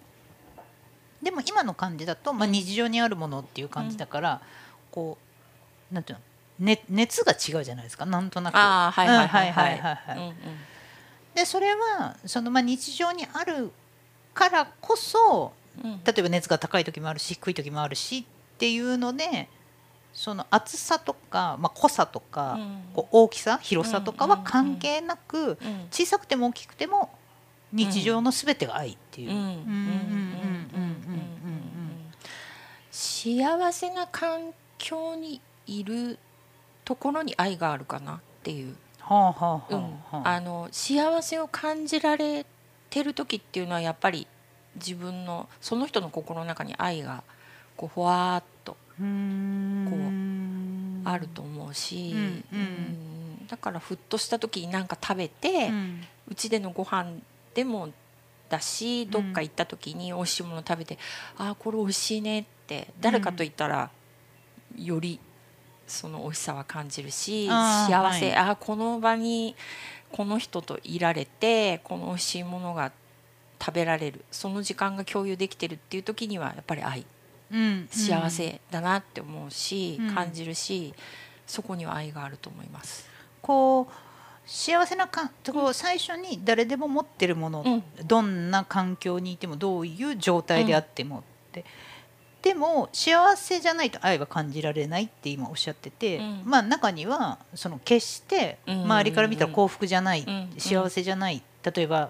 [1.21, 4.41] でも今の感じだと、まあ、日常にあるものっていう感じだから、
[4.89, 5.17] こ
[5.91, 6.19] うなんていう
[6.59, 8.05] の、ね、熱が違うじゃないですか。
[8.05, 8.55] なんとなく。
[8.55, 10.35] はいはいはいうんははいいはい。
[11.35, 13.71] でそれはそのまあ日常にある
[14.33, 16.01] からこそうん。
[16.03, 18.23] 例えば熱が高い時もあるし低い時もあるしっ
[18.57, 19.49] ていうので
[20.13, 22.83] その厚さとか、まあ、濃さとか、うん。
[22.93, 25.57] こう大きさ広さとかは関係なく、うん。
[25.91, 27.09] 小さくても大きくても
[27.71, 29.31] 日常の全てが愛っていう。
[32.91, 36.19] 幸せな環境にいる
[36.83, 38.75] ところに愛があるかなっていう、
[40.71, 42.45] 幸せを感じられ
[42.89, 44.27] てる時っていうのはやっぱり
[44.75, 47.23] 自分のその人の心の中に愛が
[47.77, 48.43] こうふわーっ
[49.89, 52.63] とうあると思うし、うんうんう
[53.43, 53.47] ん。
[53.47, 56.01] だからふっとした時に何か食べてうん。
[56.29, 57.19] うち、でのご飯
[57.53, 57.89] でも
[58.49, 60.97] だしどっか行った時に美味しいもの食べて、
[61.37, 63.89] ああこれ美味しいねって誰かと言ったら
[64.77, 65.19] より
[65.87, 68.35] その美味しさは感じるしあー幸せ、はい。
[68.35, 69.55] ああこの場に
[70.11, 72.91] この人といられてこの美味しいものが
[73.59, 76.99] 食べられるその時間が共有できてるっていう時にはやっぱり愛。
[76.99, 77.05] うん
[77.89, 80.15] 幸せだなって思うし、うん。
[80.15, 80.93] 感じるし
[81.45, 83.07] そこには愛があると思います。
[83.41, 83.93] こう
[84.45, 87.83] 幸せなかこう最初に誰でも持ってるもの、うん。
[88.05, 91.63] どんな環境にいてもどういう状態であってもって、
[92.41, 96.41] でも幸せじゃないと愛は感じられないって今おっしゃってて、うん。
[96.45, 98.83] まあ中にはその決してうん。
[98.83, 100.49] 周りから見たら幸福じゃない、うん。
[100.57, 101.43] 幸せじゃない。
[101.63, 102.09] 例えば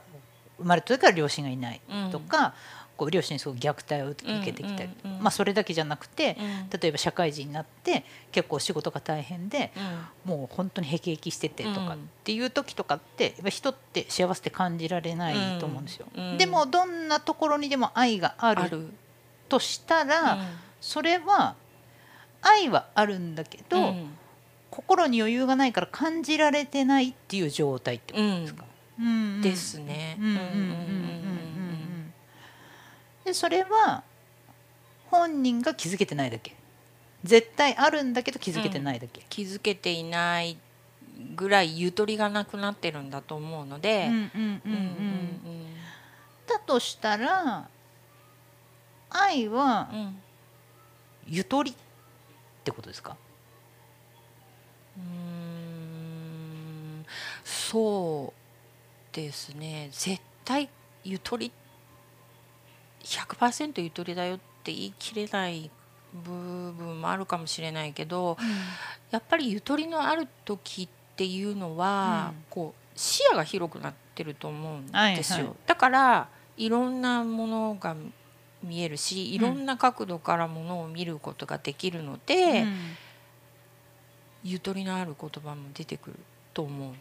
[0.58, 2.12] 生まれた時から両親がいないうん。
[2.12, 2.54] とか、
[3.02, 6.80] こう両親にすごく虐待を受けてきたり、うんうんうんまあそれだけじゃなくて、うん。
[6.80, 9.72] 例えば社会人になって結構仕事が大変で
[10.26, 10.32] うん。
[10.32, 16.06] もう本当にへきへきしててとかっうんていう時とかってやっぱ人って幸せって感じられないと思うんですよ。
[16.38, 18.92] でもどんなところにでも愛がある
[19.50, 20.40] としたら、うん。
[20.80, 21.56] それは
[22.44, 24.12] 愛はあるんだけど、うん。
[24.70, 28.42] 心に余裕がないから感じられてないっていう状態ってことうん。
[28.42, 28.64] ですか。
[28.64, 30.18] うんうんですね。
[30.20, 31.21] うんうんうん
[33.24, 34.04] でそれは
[35.10, 36.56] 本人が気づけてないだけ。
[37.24, 39.22] 絶対あるんだけど気づけてないだけ。
[39.30, 40.58] 気づけていない
[41.36, 45.76] ぐらいゆとりがなくなってるんだと思うので、うんうんうんうんうん。
[46.48, 47.70] だとしたら
[49.10, 50.22] 愛はうんうん
[51.28, 51.74] ゆとりっ
[52.64, 53.16] てことですか？
[54.98, 57.06] うーん。
[57.44, 59.90] そうですね。
[59.92, 60.68] 絶対
[61.04, 61.52] ゆとり
[63.04, 65.70] 100%ゆとりだよって言い切れない
[66.14, 68.38] 部分もあるかもしれないけど
[69.12, 72.44] やっぱりゆとりのある時っていうのは、うん。
[72.50, 75.54] こう視野が広くなってると思うんですよ、はいはい。
[75.68, 77.96] だからいろんなものが
[78.64, 82.78] 見えるしいろんな角度からものを見ることができるので、うん。
[84.44, 86.20] ゆとりのある言葉も出てくる
[86.54, 86.94] と思う。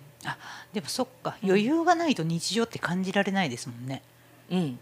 [0.73, 1.37] でもそっか。
[1.43, 4.03] うん余裕がないと日常って感じられないですもんね。
[4.51, 4.81] うんうんうんうんうん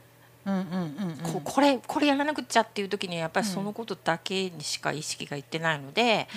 [1.32, 6.28] ここれこれやらなくっちゃっていう時にはやっぱりそのことだけにしか意識がいってないので、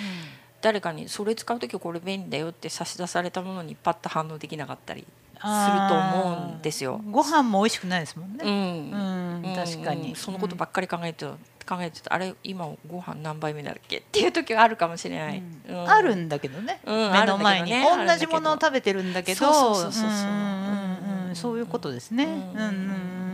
[0.60, 7.00] 誰かにそれ使う時はこれ便利だよって差し出されたものにパッと反応できなかったりすると思うんですよ。
[7.10, 8.44] ご飯も美味しくないですもんうね。
[8.44, 9.44] ん。
[9.44, 10.10] うん確かに。
[10.10, 11.32] うんそのことばっかり考えてる
[11.66, 15.42] 考えててあれ今ご飯何杯目だっけっていう時はあるかもしれない。
[15.68, 15.76] うん。
[15.76, 15.90] うん。
[15.90, 17.84] あるんだけどね、うん目の前に、ね。
[17.84, 19.52] 同じものを食べてるんだけど。
[19.52, 20.10] そうそうそうそう。
[20.10, 20.36] そうんん
[21.24, 21.28] うん。
[21.30, 22.30] うんそういうことですね、うん。
[22.30, 23.31] うんうんうん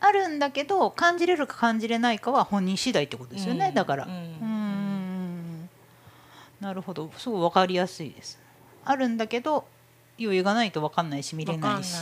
[0.00, 3.74] あるんだけど感じれるか感じれないかは本人次第ってことですよね、うん。
[3.74, 5.68] だから、うん。
[6.60, 7.10] なるほど。
[7.16, 8.38] すごい分かりやすいです。
[8.84, 9.66] あるんだけど
[10.18, 11.96] 余裕がないと分かんないし見れないし。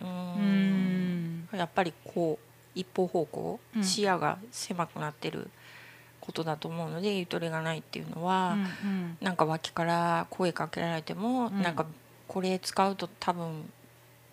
[0.00, 1.48] うん。
[1.52, 2.44] やっぱりこう
[2.78, 3.84] 一方方向、うん。
[3.84, 5.48] 視野が狭くなってる
[6.20, 9.18] ことだと思うのでゆとりがないっていうのは、うんうん。
[9.20, 11.62] なんか脇から声かけられても、うん。
[11.62, 11.86] なんか
[12.26, 13.70] これ使うと多分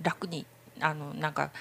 [0.02, 0.46] 楽に
[0.80, 1.52] あのなんか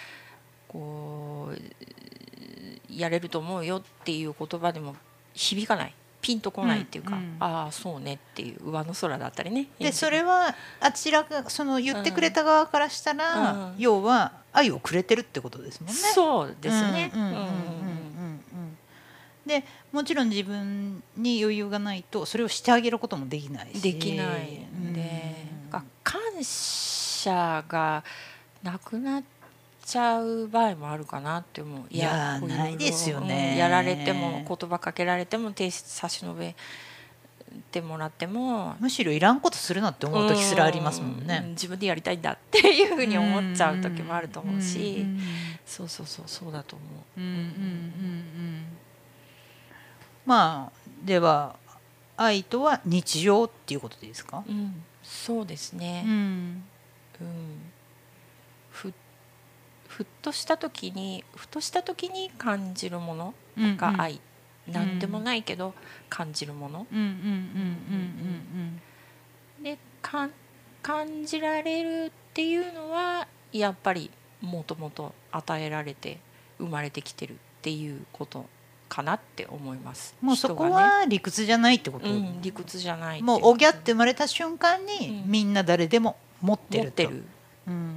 [0.73, 4.95] こうやれると思うよっていう言葉でも
[5.35, 5.95] 響かない。
[6.23, 7.37] ピンとこないっていうか、うんうん。
[7.41, 9.67] ああそうねっていう上の空だったりね。
[9.79, 13.75] でそれはあちらがその言ってくれた側からしたら、うん。
[13.79, 15.95] 要は愛をくれてるってことですもんね。
[15.95, 17.11] そうですね。
[17.15, 18.79] うんうんうんうんうんうん。
[19.47, 23.81] でもちろん自分に余裕がないとそれをしてあげることもできないし。
[23.81, 28.05] できないんで、が感謝が
[28.63, 29.25] なくなっ
[29.91, 31.83] ちゃう場合もあるかなって思う。
[31.91, 33.51] いやないですよね。
[33.55, 36.55] うんやられても言葉かけられても手差し伸べ
[37.73, 38.77] てもらっても。
[38.79, 41.45] むしろいらんことするなって思う時すらありますもんうんね。
[41.49, 45.21] 自分でやりたいんだっていうふうに思っちゃう時もあると思うし、うんうん
[45.67, 46.85] そうそうそうそうだと思
[47.17, 47.21] う。
[47.21, 48.65] うんうんうんうん。
[50.27, 51.57] まあでは
[52.17, 56.05] 愛とは日常っていうことですか、うん、そうですね。
[56.07, 56.65] うん。
[57.21, 57.61] うん、
[58.71, 58.93] ふ
[60.01, 65.75] ふっとした時にふとした時に感じるものうんが愛、んなんでもないけど
[66.09, 66.87] 感じるもの、
[69.63, 70.31] でかん
[70.81, 74.11] 感じられるっていうのはやっぱり
[74.41, 76.19] もともと与えられて
[76.57, 78.47] 生まれてきてるっていうこと
[78.89, 80.17] かなって思います。
[80.23, 85.31] もうそこは理屈じゃないってこと、うん、理屈じゃないもうおぎゃって生まれた瞬間に、うん。
[85.31, 86.91] みんな誰でも持ってる
[87.67, 87.97] うん。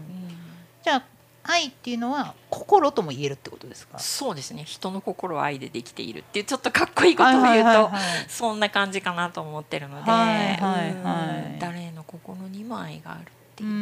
[0.84, 1.13] じゃあ
[1.46, 4.00] 愛っていうのは心とも言えるってことですか？
[4.00, 4.64] そうですね。
[4.64, 7.92] 人の心は愛でできているっていうちょっとかっこいいことを言うと、
[8.30, 13.74] そんな感じかなと思ってるので、はいはい誰の心にも愛があるってういう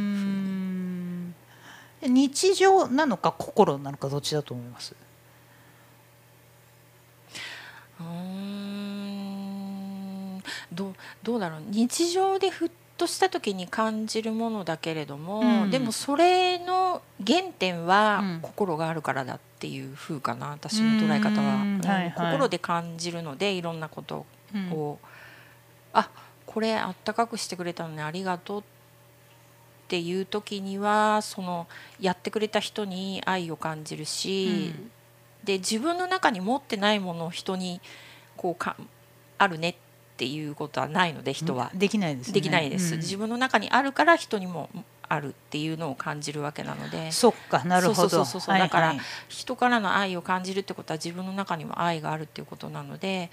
[2.00, 4.96] ふう日常なのか心なのかどっちだと思います？
[8.00, 8.52] うーん。
[10.74, 11.62] どうどうだろう。
[11.68, 12.72] 日常でふっ
[13.02, 15.72] とした時に感じるものだけれども、うん。
[15.72, 18.40] でもそれの原点はうん。
[18.44, 21.76] 心があるからだっていう風かな私の捉え方は、うん。
[21.78, 22.04] うんはい。
[22.04, 24.72] はい心で感じるのでいろんなことうん。
[24.72, 25.00] を、
[25.94, 26.12] あ
[26.46, 28.64] これあったかくしてくれたのにありがとうっ
[29.88, 31.68] ていう時にはその
[32.00, 34.76] やってくれた人に愛を感じるし、
[35.44, 37.82] で自分の中に持ってないものを人に
[38.38, 38.78] こうか
[39.40, 39.80] あるねって
[40.26, 43.00] いうことはないので人は、できないです、ね、できないです、うん。
[43.00, 44.70] 自分の中にあるから人にも
[45.08, 47.12] あるっていうのを感じるわけなので。
[47.12, 47.96] そっかなるほど。
[47.96, 48.54] そうそうそうそう。
[48.54, 49.00] はいだからはい。
[49.30, 53.30] 人からの愛を感じるってことは自分の中にも愛があるっていうことなので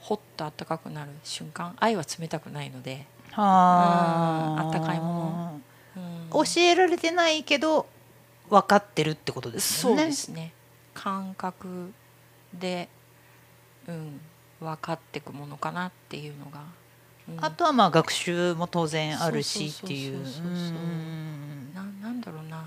[0.00, 5.60] ほっとあったかくなる瞬間愛は冷たくないので、ああったかいも
[5.96, 6.30] うん。
[6.30, 7.86] 教えられてないけど
[8.48, 9.92] 分かってるってことですね。
[9.94, 10.52] うですね。
[10.94, 11.92] 感覚
[12.54, 12.88] で、
[13.88, 14.20] うん、
[14.60, 16.60] 分かっていくものかなっていうのが、
[17.28, 17.44] うん。
[17.44, 20.22] あとはまあ学習も当然あるしっていう。
[21.74, 22.64] ななんだろうな。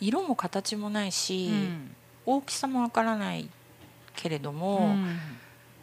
[0.00, 1.96] 色も形もないし、うん。
[2.26, 3.48] 大きさもわからない
[4.16, 5.18] けれども、うん。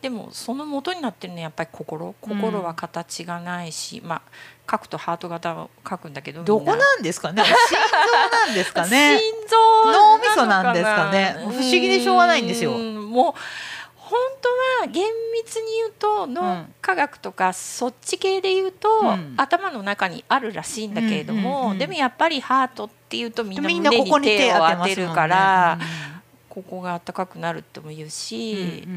[0.01, 2.15] でもその元になってるのはやっぱり心。
[2.21, 4.21] 心は形がないし、まあ
[4.69, 7.43] 書くとハート型を書くんだけどどこななんですかね？
[7.45, 9.19] 心臓なんですかね？
[9.19, 11.35] 心臓脳みそなんですかね？
[11.39, 12.71] 不思議でしょうがないんですよ。
[12.71, 13.09] うん。
[13.09, 13.33] もう
[14.87, 19.33] 厳密に言うと脳科学とかそっち系で言うと、うん。
[19.37, 25.79] 頭の中にあるらしいんだけれども、でもやっぱりハートっていうとみんな胸ここに手を当てるから、
[26.49, 28.87] ここが暖かくなるっても言うし、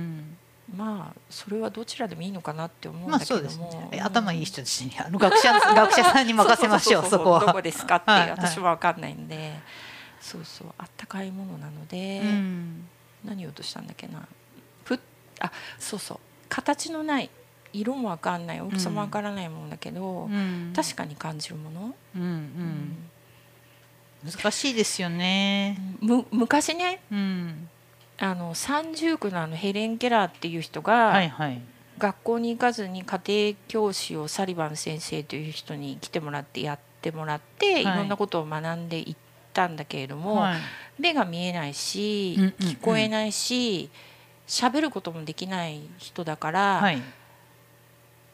[0.75, 7.41] まあそれはどちらでもいいのかなって思うんまあだけども、え頭いい人たちにあの学者学者さんに任せましょうそそこは。
[7.41, 9.53] どこですかってい私は分かんないんで。
[10.21, 10.69] そうそう。
[10.79, 12.89] あったかいものなので、うん。
[13.25, 14.27] 何言おうとしたんだっけな
[15.41, 16.19] あそうそう。
[16.49, 17.31] 形のない
[17.73, 20.73] 色も分かんない大きさも分からないものだけど、うん。
[20.75, 22.97] 確かに感じるもの、うんうん。
[24.31, 25.79] 難しいですよね。
[26.01, 27.69] む昔ねうん。
[28.19, 31.61] あの三重苦のあのヘレン・ケラーっていう人が、はいはい。
[31.99, 37.83] 学校に行かずに家庭教師をサリバン先生という人に来てもらってやってもらって、はい。
[37.83, 39.17] い、ろんなことを学んでいっ
[39.53, 40.61] たんだけれども、はい。
[40.99, 42.69] 目が見えないし、うんうんうん。
[42.69, 43.91] 聞こえないし
[44.51, 47.01] 喋ることもできない人だから、はい。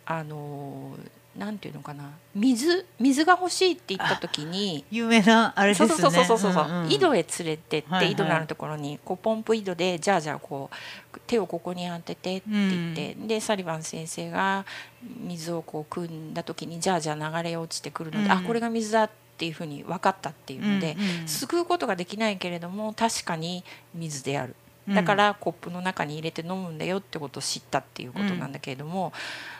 [0.06, 0.96] あの
[1.36, 2.10] なんていうのかな。
[2.34, 4.82] 水水が欲しいって言った時に。
[4.90, 6.90] 有名なあれですそうよねそうそうそうそう、んん。
[6.90, 8.12] 井戸へ連れてって、はいはい。
[8.12, 14.64] 井戸のあるところにこうポンプ井戸でじゃあじゃあこう手をここに当ててって言って、でサリバン先生が
[15.02, 18.32] 水をこう汲んだ時にじゃあじゃあ流れ落ちてくるので、うん。
[18.32, 21.28] あこれが水だっていうふうに分かったっていうので、うんうん。
[21.28, 23.62] 救うことができないけれども確かに
[23.94, 24.56] 水である
[24.88, 29.12] だからコップの中に入れて飲むんだよってことを知ったっていうことなんだけれども、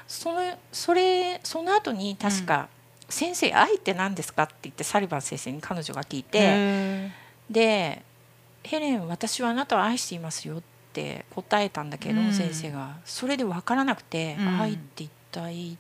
[0.07, 2.68] そのそれその後に確か
[3.09, 7.12] 「先生愛って何ですか?」って言ってサリバン先生に彼女が聞いて、へ
[7.51, 8.03] で
[8.62, 10.62] 「ヘレン私はあなたを愛していますよ」っ
[10.93, 12.33] て答えたんだけど、うん。
[12.33, 12.97] 先生が。
[13.05, 14.61] それで分からなくて「うん。
[14.61, 15.77] 愛って一体」っ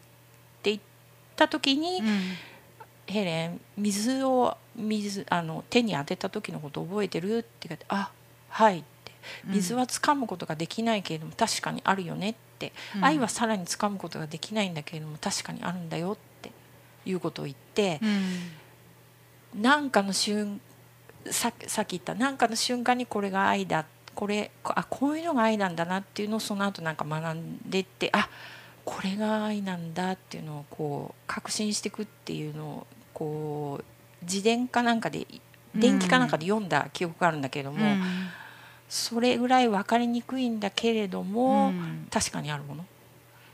[0.62, 0.80] て言っ
[1.36, 2.36] た時に、ーうん。
[3.06, 8.10] ヘレン水を水あの手に当てた時のこと覚えてる?」って言って「あ
[8.48, 8.86] はい」って
[9.44, 13.04] 「水は掴むことができないけれども確かにあるよね」って、うん。
[13.04, 16.50] 愛はさらに掴むことができないんだけれども確かにあるんだよって
[17.04, 18.00] いうことを言って、
[19.54, 20.60] なんかの瞬
[21.30, 28.28] ささっき言ったなんかの瞬間にこれが愛だこれあこういうのが愛なんだなっていうのをその後なんか学んでってあ
[28.84, 33.84] これが愛なんだっていうのをこう確信していくっていうのをこう
[34.24, 35.26] 自伝かなんかで
[35.74, 38.02] 伝記かなんかで読んだ記憶があるんだけれども、うん
[38.88, 42.06] それぐらい分かりにくいんだけれども、うん。
[42.10, 42.86] 確かにあるもの。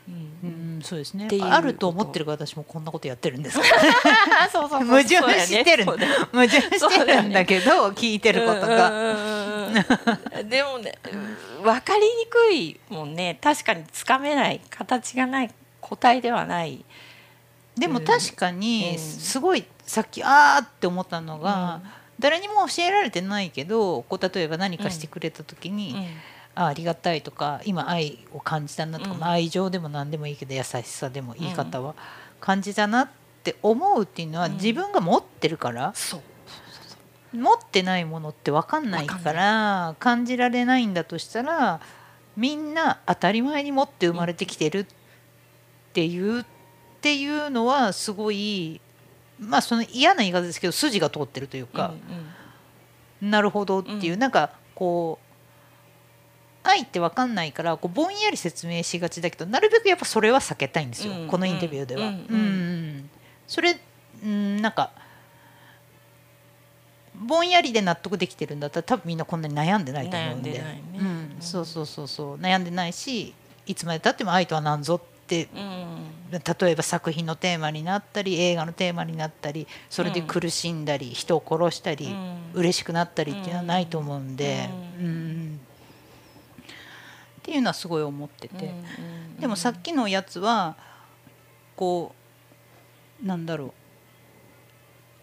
[0.09, 0.15] うん。
[0.45, 1.29] うんそうですね。
[1.41, 3.59] あると思ってるから私もこんなことやってるんです。
[3.61, 4.89] からそうそうそう。
[4.89, 5.87] 矛盾してる。
[5.87, 5.93] ね。
[6.33, 8.91] 矛盾してるんだけど聞いてることが。
[8.91, 10.49] うんうんうんうん。
[10.49, 10.99] でもね
[11.63, 13.39] 分かりにくいもんね。
[13.41, 16.85] 確かにつかめない形がない個体ではない。
[17.77, 18.99] でも確かにうん。
[18.99, 21.81] すごいさっきあーって思ったのが、
[22.23, 26.07] 誰にも教えられてないけどこう例えば何かしてくれた時に、うん。
[26.55, 29.21] あありがたいとか今愛を感じたなとか、うん。
[29.21, 31.95] まあ愛情でも何でもいいけど優しさでも言い方は
[32.41, 33.09] 感じたなっ
[33.43, 34.53] て思うっていうのはうん。
[34.55, 36.23] 自分が持ってるから、そう。
[37.35, 41.81] 持ってないものって分かんないから感じられないんだとしたら
[42.37, 44.87] みんな当たり前に持って生まれてきてるっ
[45.95, 46.45] ていうっ
[47.01, 48.82] ていうのはすごい
[49.43, 51.93] まあその嫌な言い方ですけど筋が通ってるというか、
[53.21, 54.19] なるほどっていう、うん。
[54.19, 62.03] なんかこう愛って分かんないからこうぼんやり説明しがちだけどなるべくやっぱそれは避けたいんですよ、うんこのインタビューでは。
[62.03, 63.11] うんうんうん。
[63.47, 63.77] それ、
[64.25, 64.93] うん、なんか
[67.15, 70.51] ぼんやりで納得できてるんだったら多分みんなこんなに悩んでないと思うんで。
[70.51, 70.83] 悩んでないね。
[70.95, 71.07] うん。
[71.07, 72.37] うんそうそうそうそう。
[72.37, 73.35] 悩んでないし
[73.67, 75.01] いつまでたっても愛とは何ぞ
[75.41, 82.39] 例えば作品のテーマになったり映画のテーマになったりそれで苦しんだり、人を殺したり、うん。
[82.55, 84.69] 嬉しくなったりっていうのはないと思うんで、
[84.99, 85.07] うん。
[85.07, 85.61] うん。
[86.61, 86.65] っ
[87.43, 90.77] ていうのはすごい思ってて、うんうんでもさっきのやつは
[91.75, 92.15] こ
[93.23, 93.75] うなんだろ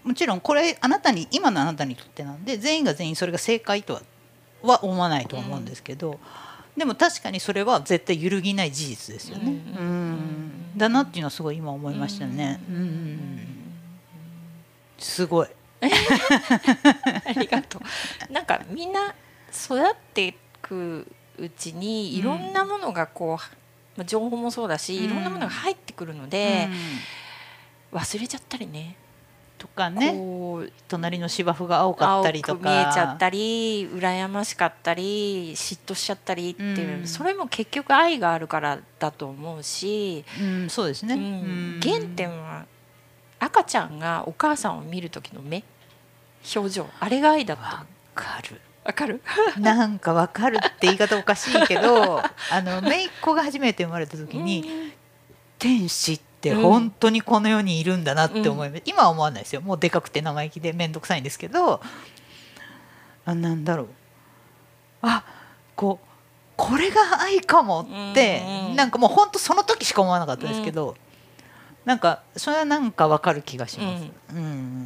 [0.04, 0.10] う。
[0.10, 4.02] もちろんこれあなたに今のあなたにとってなんで全員が全員それが正解とは
[4.62, 6.20] は思わないと思うんですけど、
[6.80, 9.44] でも確かにそれは絶対揺るぎない事実ですよね。
[9.48, 9.52] うん。
[9.52, 9.84] う
[10.16, 10.78] ん。
[10.78, 12.62] だなっていうのはすごい今思いましたね。
[12.70, 13.40] うん。
[14.98, 15.48] すごい。
[15.82, 15.88] あ
[17.34, 18.32] りがとう。
[18.32, 18.46] なん。
[18.46, 18.94] かみん。
[18.94, 19.14] な
[19.54, 21.06] 育っていく
[21.38, 22.54] うちにいろん。
[22.54, 25.04] なものがこう、まあ情報もそうだし、うん。
[25.04, 25.24] いろん。
[25.26, 26.70] なものが入ってくるので
[27.92, 28.00] う、ん。
[28.00, 28.96] 忘れちゃったりね。
[29.60, 30.16] とかね。
[30.88, 32.70] 隣の芝生が青かったりとか。
[32.70, 37.08] 見えちゃったり羨ましかったり嫉妬しちゃったりっていう、うん。
[37.08, 41.22] それも結局愛があるからだと思うし、うん、そうですね、うん。
[41.22, 41.26] う
[41.78, 41.80] ん。
[41.84, 42.66] 原点は
[43.40, 45.64] 赤ちゃんがお母さんを見る時の目
[46.56, 47.86] 表情あれが愛だったわ
[48.16, 48.60] かる。
[48.86, 49.22] わかる？
[49.60, 52.20] なんかわかるって言い方おかしいけど
[52.52, 54.94] あの姪っ子が初めて生まれた時に、
[55.60, 59.62] 天使って本当にこの世にいるんだなって思います、今は思わないですよ。
[59.62, 61.82] もうでかくて生意気で面倒くさいんですけど
[63.26, 63.88] あなんだろう。
[65.02, 65.24] あ
[65.76, 66.06] こう
[66.56, 68.76] これが愛かもって、うんうん。
[68.76, 70.98] なんかもう本当その時しか思わなかったですけど、
[71.86, 74.04] なんかそれはなんかわかる気がします。
[74.34, 74.86] うん。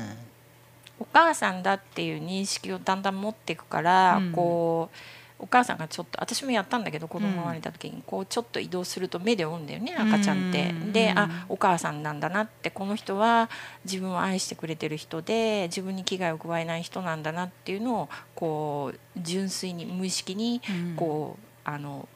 [0.99, 4.32] お母さんだっていう認識をだんだん持っていくから、うん。
[4.34, 4.97] こう
[5.44, 10.70] お母さんがちょっと私もやったんだけど子供が生まれた時にこうちょっと移動すると目で追うんだよね赤ちゃんって。
[10.70, 13.50] うんであお母さんなんだなってこの人は
[13.84, 20.96] 自分を愛してくれてる人で自分に危害を加えない人なんだなっていうのをこう純粋に無意識にうん。
[20.96, 22.08] こうあの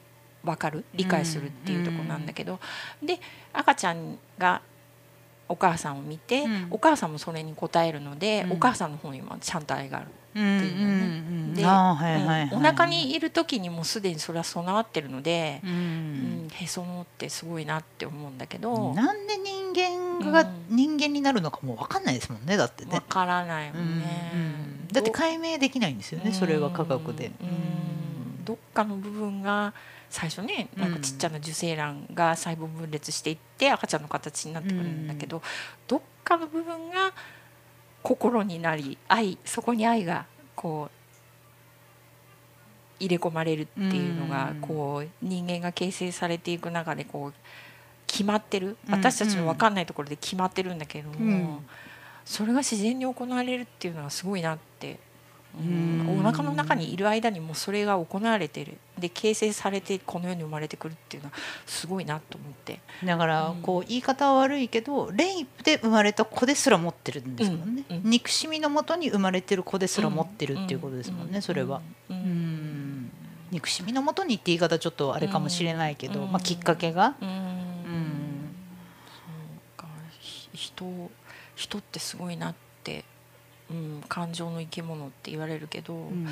[0.44, 2.60] 分かる理解するっていうところなんだけど、
[3.02, 3.18] で
[3.52, 4.62] 赤ちゃんが
[5.48, 6.66] お母さんを見て、うん。
[6.70, 8.52] お母さんもそれに応えるので、うん。
[8.52, 10.08] お母さんの方にもちゃんと愛がある。
[10.34, 10.58] うんうん
[11.52, 18.94] っていうのねうんで、お腹にいる時にもうすでにそれは備わってるので、ううんんへその緒ってすごいなって思うんだけど。
[18.94, 20.76] なんで人間がうん。
[20.76, 22.94] 人間になるのかもう分かんないですもんねだってね。
[22.94, 24.04] わ、からないもんね。
[24.92, 27.26] だって解明できないんですよねそれは科学で。
[27.26, 27.78] うん
[28.44, 29.74] どっかの部分が
[30.08, 35.42] 最初ねなんかちっちゃな受精卵が細胞分裂していって赤ちゃんの形になってくるんだけど、
[35.86, 37.12] どっかの部分が
[38.08, 40.24] 心になり愛そこに愛が
[40.56, 40.98] こう
[42.98, 44.60] 入れ込まれるっていうのが、うん。
[44.60, 47.34] こう人間が形成されていく中でこう
[48.06, 48.78] 決まってる。
[48.88, 48.94] うん。
[48.94, 51.58] 私たちの分かんないところで決まってるんだけれども、うん。
[52.24, 54.98] それが自然に行われるっていうのはすごいなって、
[55.60, 56.08] うん。
[56.08, 56.18] うん。
[56.18, 61.34] お腹の中にいる間にもうそれが行われてるで形成されてこの世に生まれてくるっていうのは
[61.66, 62.80] すごいなと思って。
[63.04, 71.80] だからこう言い方は悪いけどレイプで生まれた子ですら持ってるんですもんね、うんうん憎しみのもとに生まれてる子ですら持ってるっていうことですもんね、それは。
[72.08, 72.18] ううん。
[72.18, 73.10] ん。
[73.50, 76.32] 憎しみのもとにって言い方ちょっとあれかもしれないけど、うん。
[76.32, 77.58] まあ、きっかけが、うん。
[80.58, 81.10] 人
[81.54, 83.04] 人ってすごいなって、
[83.70, 86.26] うん、感情の生き物って言われるけど、うん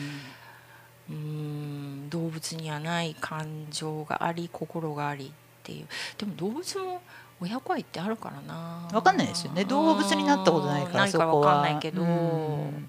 [2.10, 5.30] 動物にはない感情があり心がありっ
[5.62, 5.86] ていう。
[6.18, 7.02] でも動物も
[7.40, 8.88] 親子愛ってあるからな。
[8.92, 9.64] わかんないですよね。
[9.64, 11.10] 動物になったことないからうん。
[11.10, 11.34] そこは。
[11.36, 12.88] わかんないけど、うん。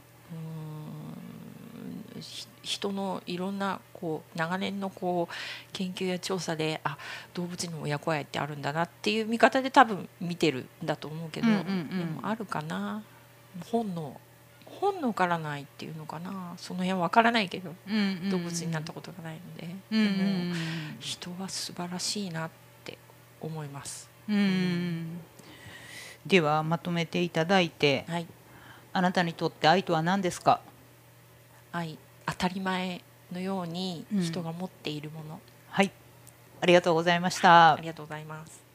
[2.64, 5.34] 人のいろんなこう長年のこう
[5.72, 6.98] 研究や調査であ
[7.34, 11.90] 動物にも親子愛ってあるんだなっていう見方で多分見てるんだと思うけど、うんうんうん。
[12.00, 13.04] でもあるかな。
[13.72, 14.20] 本能
[14.80, 16.54] 本能からないっていうのかな。
[16.58, 20.56] その辺わからないけどうん動物になったことがないので、うんうんでも
[21.00, 22.50] 人は素晴らしいなっ
[22.84, 22.98] て
[23.42, 24.10] 思います。
[24.30, 25.20] うんうん
[26.26, 28.28] ではまとめていただいてはい、
[28.92, 30.60] あなたにとって愛とは何ですか？
[31.72, 33.02] 愛当たり前
[33.32, 35.92] のようにうん人が持っているもの、はい。
[36.60, 37.74] ありがとうございました。
[37.74, 38.67] ありがとうございます。